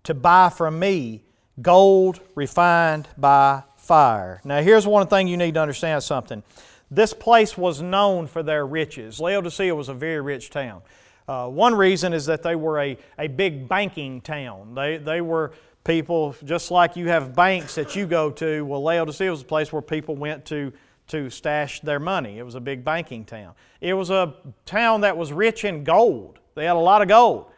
[0.05, 1.23] to buy from me
[1.63, 4.41] gold refined by fire.
[4.45, 6.43] Now, here's one thing you need to understand something.
[6.91, 9.21] This place was known for their riches.
[9.21, 10.83] Laodicea was a very rich town.
[11.29, 14.75] Uh, one reason is that they were a, a big banking town.
[14.75, 15.53] They, they were
[15.85, 18.65] people, just like you have banks that you go to.
[18.65, 20.73] Well, Laodicea was a place where people went to,
[21.11, 22.39] to stash their money.
[22.39, 23.55] It was a big banking town.
[23.81, 24.35] It was a
[24.65, 26.39] town that was rich in gold.
[26.55, 27.51] They had a lot of gold.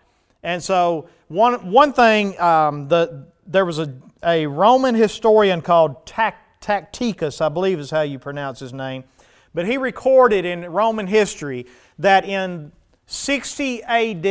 [0.42, 3.92] And so, one, one thing, um, the, there was a,
[4.24, 9.04] a Roman historian called Tac, Tacticus, I believe is how you pronounce his name.
[9.54, 11.66] But he recorded in Roman history
[11.98, 12.72] that in
[13.06, 14.26] 60 AD,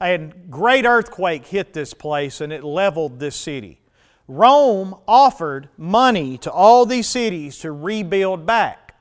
[0.00, 0.18] a
[0.50, 3.80] great earthquake hit this place and it leveled this city.
[4.26, 8.94] Rome offered money to all these cities to rebuild back.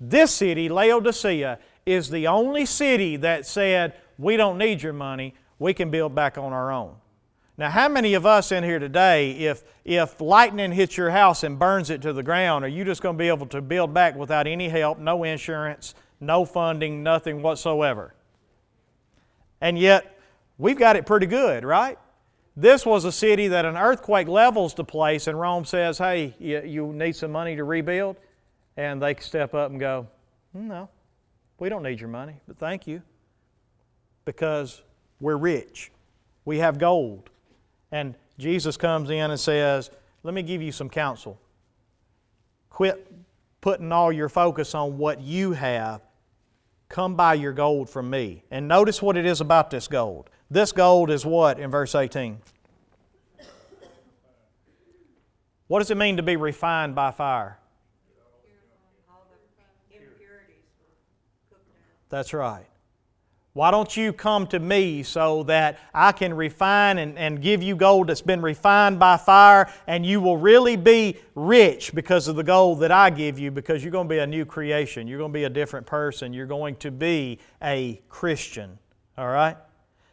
[0.00, 5.74] This city, Laodicea, is the only city that said, We don't need your money, we
[5.74, 6.96] can build back on our own.
[7.58, 11.58] Now, how many of us in here today, if, if lightning hits your house and
[11.58, 14.14] burns it to the ground, are you just going to be able to build back
[14.14, 18.14] without any help, no insurance, no funding, nothing whatsoever?
[19.58, 20.18] And yet,
[20.58, 21.98] we've got it pretty good, right?
[22.56, 26.62] This was a city that an earthquake levels the place, and Rome says, Hey, you,
[26.62, 28.16] you need some money to rebuild?
[28.78, 30.06] And they step up and go,
[30.54, 30.88] No,
[31.58, 33.02] we don't need your money, but thank you.
[34.24, 34.82] Because
[35.20, 35.92] we're rich,
[36.46, 37.28] we have gold.
[37.92, 39.90] And Jesus comes in and says,
[40.22, 41.38] Let me give you some counsel.
[42.70, 43.12] Quit
[43.60, 46.00] putting all your focus on what you have.
[46.88, 48.44] Come buy your gold from me.
[48.50, 50.30] And notice what it is about this gold.
[50.50, 52.38] This gold is what in verse 18?
[55.66, 57.58] What does it mean to be refined by fire?
[62.08, 62.66] That's right.
[63.56, 67.74] Why don't you come to me so that I can refine and, and give you
[67.74, 72.42] gold that's been refined by fire, and you will really be rich because of the
[72.42, 75.08] gold that I give you, because you're going to be a new creation.
[75.08, 76.34] You're going to be a different person.
[76.34, 78.78] You're going to be a Christian.
[79.16, 79.56] All right?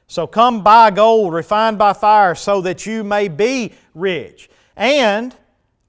[0.08, 4.50] So come buy gold refined by fire so that you may be rich.
[4.78, 5.36] And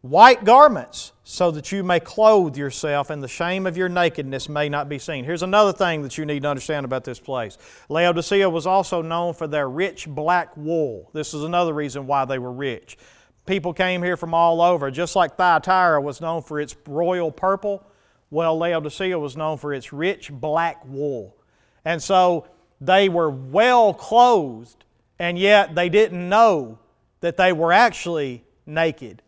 [0.05, 4.69] white garments so that you may clothe yourself and the shame of your nakedness may
[4.69, 5.25] not be seen.
[5.25, 7.57] Here's another thing that you need to understand about this place.
[7.89, 11.09] Laodicea was also known for their rich black wool.
[11.15, 12.99] This is another reason why they were rich.
[13.47, 17.83] People came here from all over, just like Thyatira was known for its royal purple.
[18.31, 21.35] Well, Laodicea was known for its rich black wool.
[21.83, 22.47] And so
[22.79, 24.85] they were well clothed,
[25.19, 26.79] and yet they didn't know
[27.21, 29.23] that they were actually naked.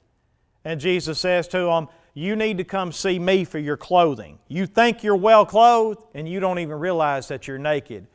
[0.66, 4.40] And Jesus says to them, You need to come see me for your clothing.
[4.48, 8.08] You think you're well clothed, and you don't even realize that you're naked.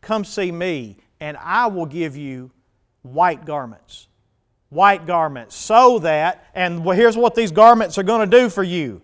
[0.00, 2.50] Come see me, and I will give you
[3.02, 4.08] white garments.
[4.70, 9.02] White garments, so that, and here's what these garments are going to do for you.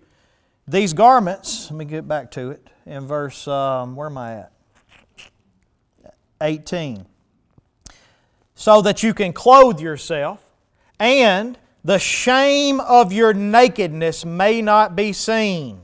[0.67, 4.53] These garments, let me get back to it in verse, um, where am I at?
[6.41, 7.05] 18.
[8.55, 10.43] So that you can clothe yourself
[10.99, 15.83] and the shame of your nakedness may not be seen.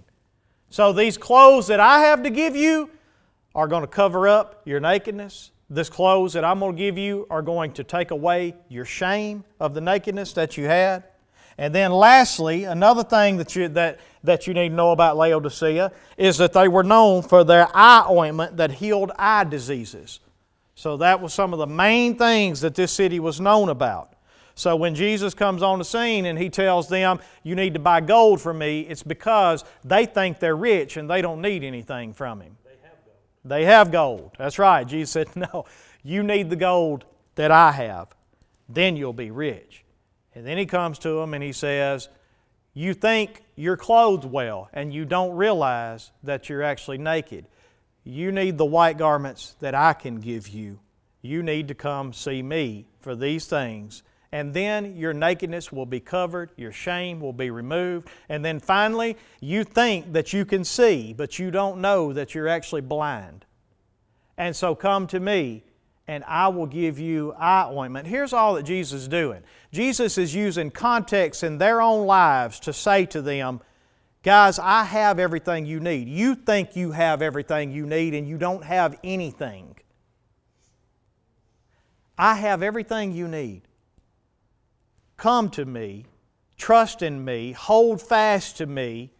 [0.70, 2.90] So, these clothes that I have to give you
[3.54, 5.50] are going to cover up your nakedness.
[5.68, 9.44] This clothes that I'm going to give you are going to take away your shame
[9.60, 11.04] of the nakedness that you had.
[11.58, 15.92] And then, lastly, another thing that you, that, that you need to know about Laodicea
[16.16, 20.20] is that they were known for their eye ointment that healed eye diseases.
[20.76, 24.14] So, that was some of the main things that this city was known about.
[24.60, 28.02] So when Jesus comes on the scene and he tells them, You need to buy
[28.02, 32.42] gold from me, it's because they think they're rich and they don't need anything from
[32.42, 32.58] him.
[32.62, 33.16] They have gold.
[33.46, 34.30] They have gold.
[34.36, 34.86] That's right.
[34.86, 35.64] Jesus said, No,
[36.02, 37.06] you need the gold
[37.36, 38.08] that I have.
[38.68, 39.82] Then you'll be rich.
[40.34, 42.10] And then he comes to them and he says,
[42.74, 47.46] You think you're clothed well and you don't realize that you're actually naked.
[48.04, 50.80] You need the white garments that I can give you.
[51.22, 54.02] You need to come see me for these things
[54.32, 59.16] and then your nakedness will be covered, your shame will be removed, and then finally,
[59.40, 63.44] you think that you can see, but you don't know that you're actually blind.
[64.38, 65.64] And so come to me,
[66.06, 68.06] and I will give you eye ointment.
[68.06, 72.72] Here's all that Jesus is doing Jesus is using context in their own lives to
[72.72, 73.60] say to them,
[74.22, 76.08] Guys, I have everything you need.
[76.08, 79.76] You think you have everything you need, and you don't have anything.
[82.18, 83.62] I have everything you need.
[85.20, 86.06] Come to me,
[86.56, 89.10] trust in me, hold fast to me,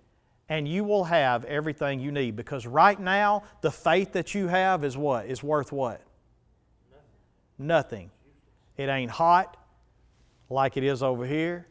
[0.49, 2.37] and you will have everything you need.
[2.37, 5.27] Because right now, the faith that you have is what?
[5.27, 6.01] Is worth what?
[7.59, 8.11] Nothing.
[8.79, 9.59] It ain't hot
[10.49, 11.67] like it is over here.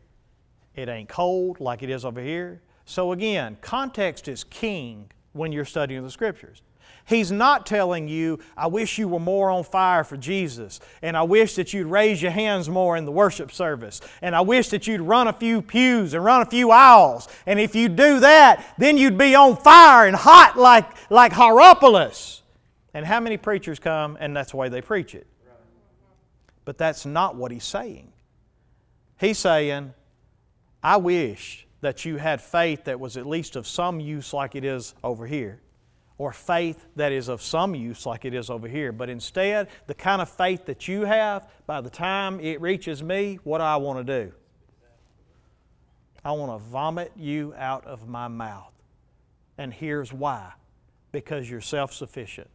[0.75, 2.61] It ain't cold like it is over here.
[2.85, 6.61] So again, context is king when you're studying the Scriptures.
[7.09, 11.23] He's not telling you, I wish you were more on fire for Jesus, and I
[11.23, 14.85] wish that you'd raise your hands more in the worship service, and I wish that
[14.85, 18.75] you'd run a few pews and run a few aisles, and if you do that,
[18.77, 22.43] then you'd be on fire and hot like, like Hierapolis.
[22.93, 25.25] And how many preachers come and that's the way they preach it?
[26.63, 28.13] But that's not what he's saying.
[29.19, 29.95] He's saying,
[30.83, 34.63] I wish that you had faith that was at least of some use like it
[34.63, 35.59] is over here,
[36.19, 38.91] or faith that is of some use like it is over here.
[38.91, 43.39] But instead, the kind of faith that you have, by the time it reaches me,
[43.43, 44.33] what do I want to do?
[46.23, 48.73] I want to vomit you out of my mouth.
[49.57, 50.51] And here's why
[51.11, 52.51] because you're self sufficient,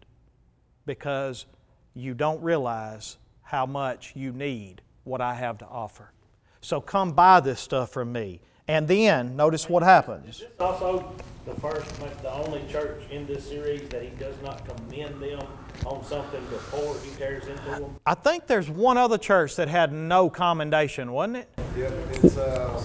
[0.87, 1.47] because
[1.95, 6.13] you don't realize how much you need what I have to offer.
[6.61, 8.41] So come buy this stuff from me.
[8.67, 10.37] And then, notice what happens.
[10.37, 11.13] Is this also
[11.45, 15.47] the first, the only church in this series that he does not commend them
[15.85, 17.97] on something before he tears into them?
[18.07, 21.49] I think there's one other church that had no commendation, wasn't it?
[21.77, 22.81] Yep, it's, uh,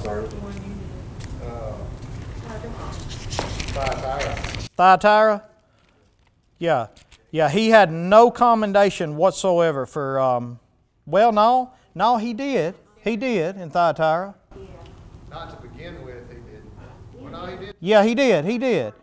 [1.45, 1.73] uh,
[3.71, 4.35] Thyatira.
[4.75, 5.43] Thyatira?
[6.57, 6.87] Yeah.
[7.31, 10.59] Yeah, he had no commendation whatsoever for, um,
[11.05, 12.75] well, no, no, he did.
[13.01, 14.35] He did in Thyatira.
[15.29, 16.63] Not to begin with, he did.
[17.13, 17.75] Well, no, he did.
[17.79, 18.45] Yeah, he did.
[18.45, 18.93] He did.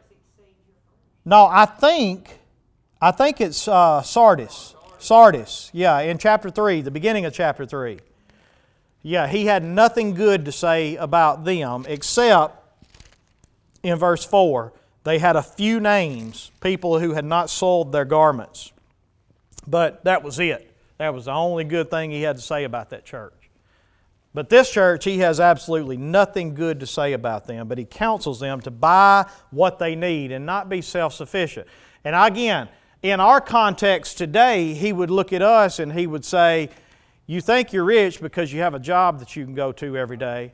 [1.24, 2.38] No, I think,
[3.00, 4.74] I think it's uh, Sardis.
[4.98, 5.70] Sardis.
[5.72, 7.98] Yeah, in chapter three, the beginning of chapter three.
[9.02, 12.60] Yeah, he had nothing good to say about them except
[13.82, 14.72] in verse four.
[15.04, 18.72] They had a few names, people who had not sold their garments.
[19.66, 20.72] But that was it.
[20.98, 23.32] That was the only good thing he had to say about that church.
[24.36, 28.38] But this church, he has absolutely nothing good to say about them, but he counsels
[28.38, 31.66] them to buy what they need and not be self sufficient.
[32.04, 32.68] And again,
[33.02, 36.68] in our context today, he would look at us and he would say,
[37.26, 40.18] You think you're rich because you have a job that you can go to every
[40.18, 40.52] day.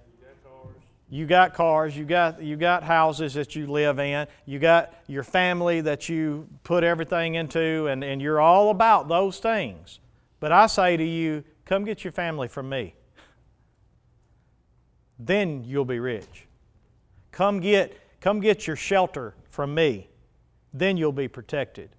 [1.10, 5.24] You got cars, you got, you got houses that you live in, you got your
[5.24, 9.98] family that you put everything into, and, and you're all about those things.
[10.38, 12.94] But I say to you, come get your family from me
[15.26, 16.46] then you'll be rich.
[17.30, 20.08] Come get, come get your shelter from me,
[20.72, 21.90] then you'll be protected.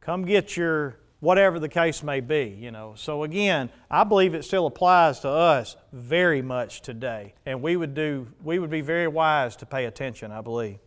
[0.00, 2.94] Come get your whatever the case may be, you know.
[2.96, 7.34] So again, I believe it still applies to us very much today.
[7.44, 10.78] And we would do we would be very wise to pay attention, I believe.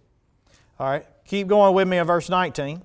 [0.80, 1.06] All right.
[1.26, 2.82] Keep going with me in verse 19.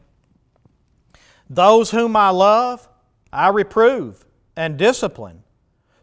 [1.49, 2.87] Those whom I love,
[3.33, 4.25] I reprove
[4.57, 5.43] and discipline.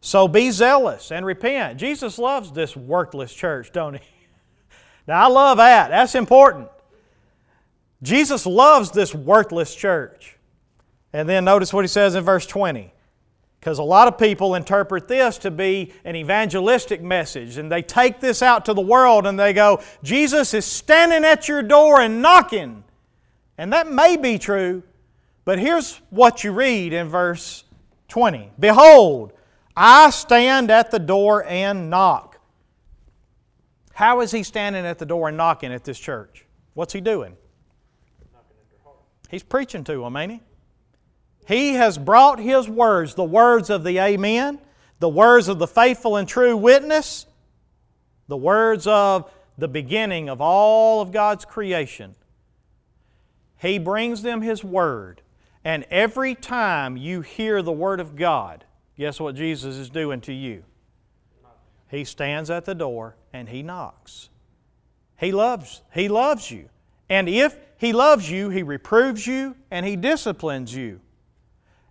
[0.06, 1.80] So be zealous and repent.
[1.80, 4.02] Jesus loves this worthless church, don't he?
[5.08, 5.92] Now, I love that.
[5.92, 6.68] That's important.
[8.02, 10.38] Jesus loves this worthless church.
[11.14, 12.94] And then notice what he says in verse 20.
[13.62, 18.20] Because a lot of people interpret this to be an evangelistic message, and they take
[18.20, 22.22] this out to the world and they go, Jesus is standing at your door and
[22.22, 22.84] knocking.
[23.58, 24.84] And that may be true,
[25.46, 27.64] but here's what you read in verse
[28.10, 29.32] 20 Behold,
[29.76, 32.40] I stand at the door and knock.
[33.94, 36.46] How is he standing at the door and knocking at this church?
[36.74, 37.38] What's he doing?
[39.30, 40.42] He's preaching to them, ain't he?
[41.48, 44.60] He has brought his words, the words of the Amen,
[45.00, 47.26] the words of the faithful and true witness,
[48.28, 52.16] the words of the beginning of all of God's creation.
[53.64, 55.22] He brings them His Word.
[55.64, 58.66] And every time you hear the Word of God,
[58.98, 60.64] Guess what Jesus is doing to you?
[61.90, 64.30] He stands at the door and he knocks.
[65.18, 66.70] He loves, he loves you.
[67.10, 71.00] And if he loves you, he reproves you and he disciplines you.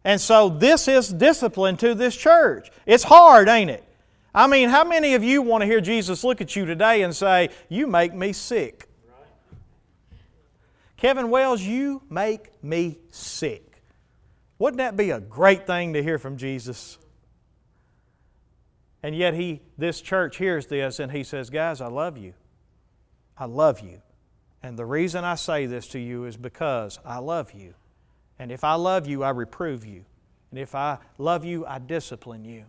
[0.05, 2.71] And so this is discipline to this church.
[2.87, 3.85] It's hard, ain't it?
[4.35, 7.15] I mean, how many of you want to hear Jesus look at you today and
[7.15, 8.89] say, You make me sick?
[10.97, 13.72] Kevin Wells, you make me sick.
[14.59, 16.99] Wouldn't that be a great thing to hear from Jesus?
[19.03, 22.35] And yet he this church hears this and he says, "Guys, I love you.
[23.37, 24.01] I love you.
[24.63, 27.75] And the reason I say this to you is because I love you.
[28.39, 30.05] And if I love you, I reprove you.
[30.51, 32.65] And if I love you, I discipline you.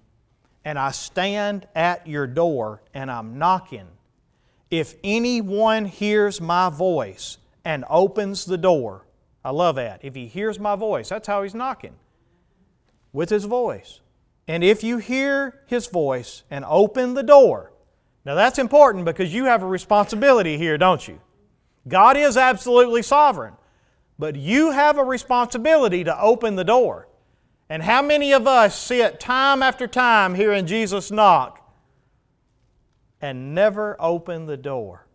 [0.65, 3.87] And I stand at your door and I'm knocking.
[4.71, 9.05] If anyone hears my voice and opens the door,
[9.45, 9.99] I love that.
[10.03, 11.95] If he hears my voice, that's how he's knocking
[13.11, 13.99] with his voice.
[14.47, 17.71] And if you hear his voice and open the door,
[18.25, 21.19] now that's important because you have a responsibility here, don't you?
[21.87, 23.53] God is absolutely sovereign,
[24.17, 27.07] but you have a responsibility to open the door.
[27.69, 31.59] And how many of us sit time after time hearing Jesus knock
[33.21, 35.07] and never open the door?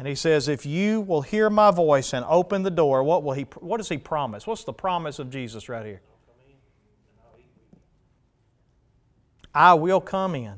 [0.00, 3.34] And he says, If you will hear my voice and open the door, what, will
[3.34, 4.46] he, what does he promise?
[4.46, 6.00] What's the promise of Jesus right here?
[9.54, 10.54] I will come in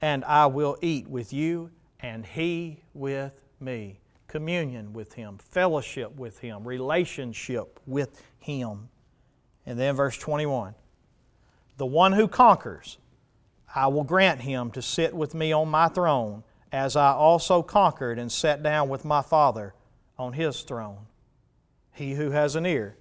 [0.00, 3.98] and I will eat with you and he with me.
[4.28, 8.88] Communion with him, fellowship with him, relationship with him.
[9.66, 10.76] And then verse 21
[11.76, 12.98] The one who conquers,
[13.74, 18.18] I will grant him to sit with me on my throne, as I also conquered
[18.18, 19.74] and sat down with my Father
[20.18, 21.06] on his throne.
[21.92, 22.96] He who has an ear,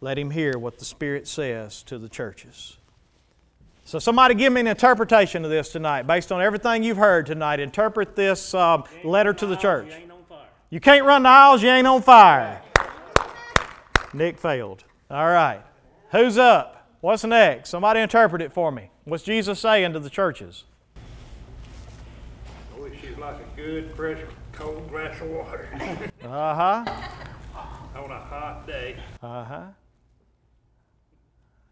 [0.00, 2.76] let him hear what the Spirit says to the churches.
[3.84, 7.58] So, somebody give me an interpretation of this tonight, based on everything you've heard tonight.
[7.58, 9.88] Interpret this um, letter to the church.
[9.88, 10.46] You ain't on fire.
[10.70, 12.62] You can't run the aisles, you ain't on fire.
[14.14, 14.84] Nick failed.
[15.10, 15.62] All right.
[16.12, 16.88] Who's up?
[17.00, 17.70] What's next?
[17.70, 18.90] Somebody interpret it for me.
[19.04, 20.64] What's Jesus saying to the churches?
[22.76, 24.18] I wish she's like a good, fresh,
[24.52, 25.68] cold glass of water
[26.24, 26.84] Uh huh.
[27.96, 28.96] on a hot day.
[29.22, 29.62] Uh huh.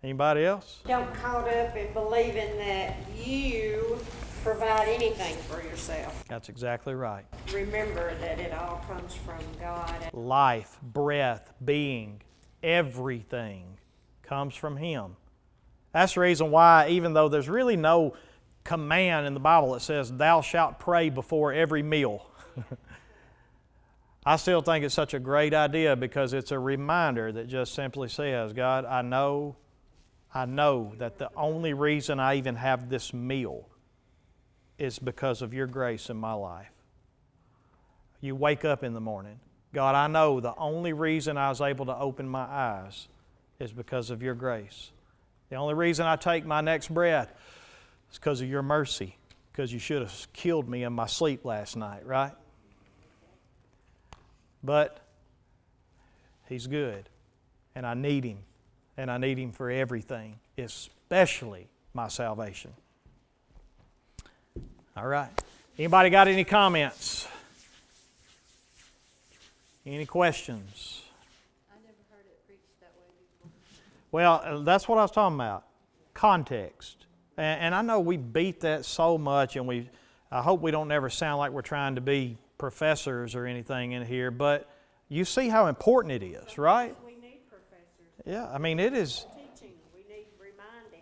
[0.03, 0.81] Anybody else?
[0.87, 3.99] Don't caught up in believing that you
[4.45, 6.25] provide anything for yourself.
[6.29, 7.25] That's exactly right.
[7.53, 9.95] Remember that it all comes from God.
[10.13, 12.23] Life, breath, being,
[12.63, 13.65] everything
[14.23, 15.17] comes from Him.
[15.93, 18.15] That's the reason why, even though there's really no
[18.65, 22.27] command in the Bible that says, Thou shalt pray before every meal,
[24.25, 28.09] I still think it's such a great idea because it's a reminder that just simply
[28.09, 29.57] says, God, I know,
[30.35, 33.67] I know that the only reason I even have this meal
[34.79, 36.71] is because of your grace in my life.
[38.21, 39.41] You wake up in the morning.
[39.73, 43.09] God, I know the only reason I was able to open my eyes
[43.59, 44.91] is because of your grace.
[45.49, 47.33] The only reason I take my next breath
[48.11, 49.17] is because of your mercy,
[49.53, 52.33] because you should have killed me in my sleep last night, right?
[54.63, 54.99] But
[56.49, 57.09] He's good,
[57.75, 58.39] and I need Him,
[58.97, 62.73] and I need Him for everything, especially my salvation.
[64.97, 65.31] All right.
[65.79, 67.29] Anybody got any comments?
[69.87, 71.03] Any questions?
[71.71, 73.07] I never heard it preached that way
[73.43, 73.51] before.
[74.13, 75.65] Well, uh, that's what I was talking about.
[76.13, 77.07] Context.
[77.41, 79.89] And, and I know we beat that so much, and we,
[80.31, 84.05] I hope we don't never sound like we're trying to be professors or anything in
[84.05, 84.69] here, but
[85.09, 86.95] you see how important it is, right?
[87.05, 91.01] We need professors Yeah, I mean, it is, teaching, we need reminding.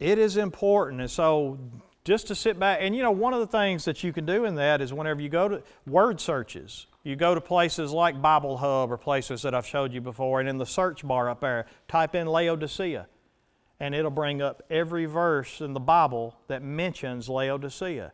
[0.00, 1.00] it is important.
[1.00, 1.56] And so
[2.04, 4.44] just to sit back, and you know, one of the things that you can do
[4.44, 8.56] in that is whenever you go to word searches, you go to places like Bible
[8.56, 11.66] Hub or places that I've showed you before, and in the search bar up there,
[11.86, 13.06] type in Laodicea,
[13.80, 18.12] and it'll bring up every verse in the Bible that mentions Laodicea.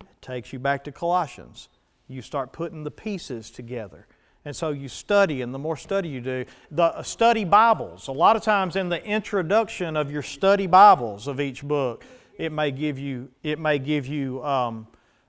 [0.00, 1.68] It takes you back to Colossians.
[2.08, 4.06] You start putting the pieces together.
[4.44, 8.08] And so you study, and the more study you do, the uh, study Bibles.
[8.08, 12.04] A lot of times in the introduction of your study Bibles of each book,
[12.36, 14.86] it may give you, it may give you, um,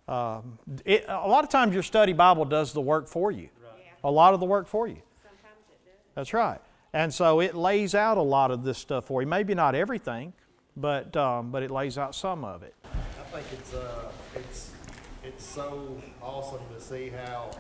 [0.09, 3.49] um, it, a lot of times your study Bible does the work for you.
[4.03, 5.01] A lot of the work for you.
[5.23, 5.93] Sometimes it does.
[6.13, 6.59] That's right.
[6.95, 9.27] And so it lays out a lot of this stuff for you.
[9.27, 10.31] Maybe not everything,
[10.77, 12.73] but, um, but it lays out some of it.
[12.85, 14.71] I think it's, uh, it's,
[15.21, 17.51] it's so awesome to see how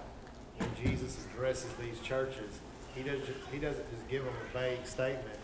[0.57, 2.61] when Jesus addresses these churches,
[2.95, 5.37] he doesn't, he doesn't just give them a vague statement,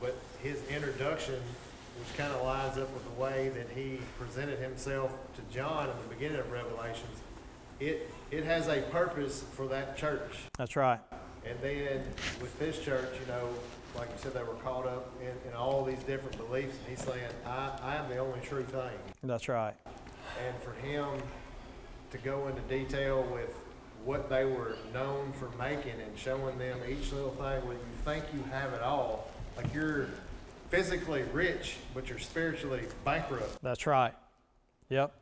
[0.00, 1.38] but his introduction,
[1.98, 5.96] which kind of lines up with the way that he presented himself to John in
[6.08, 7.20] the beginning of Revelations,
[7.78, 10.32] it, it has a purpose for that church.
[10.56, 11.00] That's right.
[11.46, 12.02] And then
[12.40, 13.48] with this church, you know,
[13.96, 17.04] like you said, they were caught up in, in all these different beliefs, and he's
[17.04, 18.98] saying, I, I am the only true thing.
[19.22, 19.74] That's right.
[20.44, 21.06] And for him
[22.10, 23.54] to go into detail with
[24.04, 28.24] what they were known for making and showing them each little thing where you think
[28.34, 30.08] you have it all, like you're
[30.70, 33.62] physically rich, but you're spiritually bankrupt.
[33.62, 34.12] That's right.
[34.88, 35.12] Yep.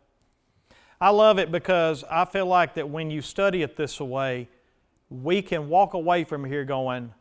[1.01, 4.49] I love it because I feel like that when you study it this way,
[5.20, 7.12] we can walk away from here going,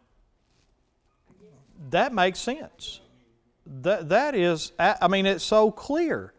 [1.89, 3.01] that makes sense.
[3.65, 6.33] That, that is, I mean, it's so clear.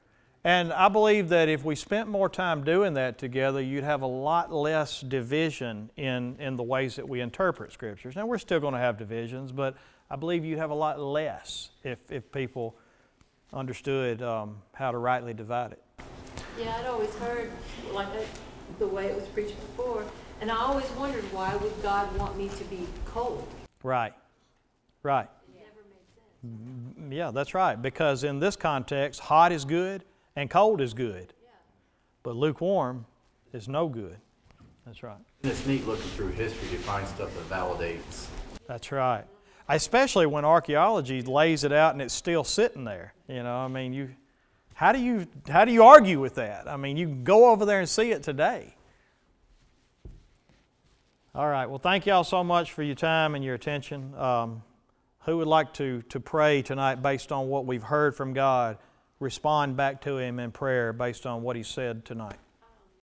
[0.45, 4.07] And I believe that if we spent more time doing that together, you'd have a
[4.07, 8.17] lot less division in, in the ways that we interpret scriptures.
[8.17, 9.77] Now, we're still going to have divisions, but
[10.11, 12.77] I believe you'd have a lot less if, if people
[13.53, 15.83] understood um, how to rightly divide it.
[16.59, 17.53] Yeah, I'd always heard
[17.93, 18.09] like
[18.79, 20.05] the way it was preached before,
[20.43, 23.47] and I always wondered why would God want me to be cold?
[23.85, 24.13] Right.
[25.05, 25.29] Right.
[25.49, 27.13] It never made sense.
[27.15, 27.81] Yeah, that's right.
[27.81, 30.03] Because in this context, hot is good
[30.35, 31.51] and cold is good, Yeah.
[32.25, 33.07] but lukewarm
[33.53, 34.17] is no good.
[34.85, 35.17] That's right.
[35.45, 38.27] And it's neat looking through history to find stuff that validates.
[38.67, 39.25] That's right.
[39.69, 43.15] Especially when archaeology lays it out and it's still sitting there.
[43.29, 44.11] You know, I mean, you,
[44.75, 46.67] how do you how do you argue with that?
[46.67, 48.75] I mean, you can go over there and see it today.
[51.35, 51.65] All right.
[51.65, 54.15] Well, thank y'all so much for your time and your attention.
[54.17, 54.63] Um,
[55.21, 58.77] who would like to to pray tonight based on what we've heard from God?
[59.19, 62.37] Respond back to Him in prayer based on what He said tonight.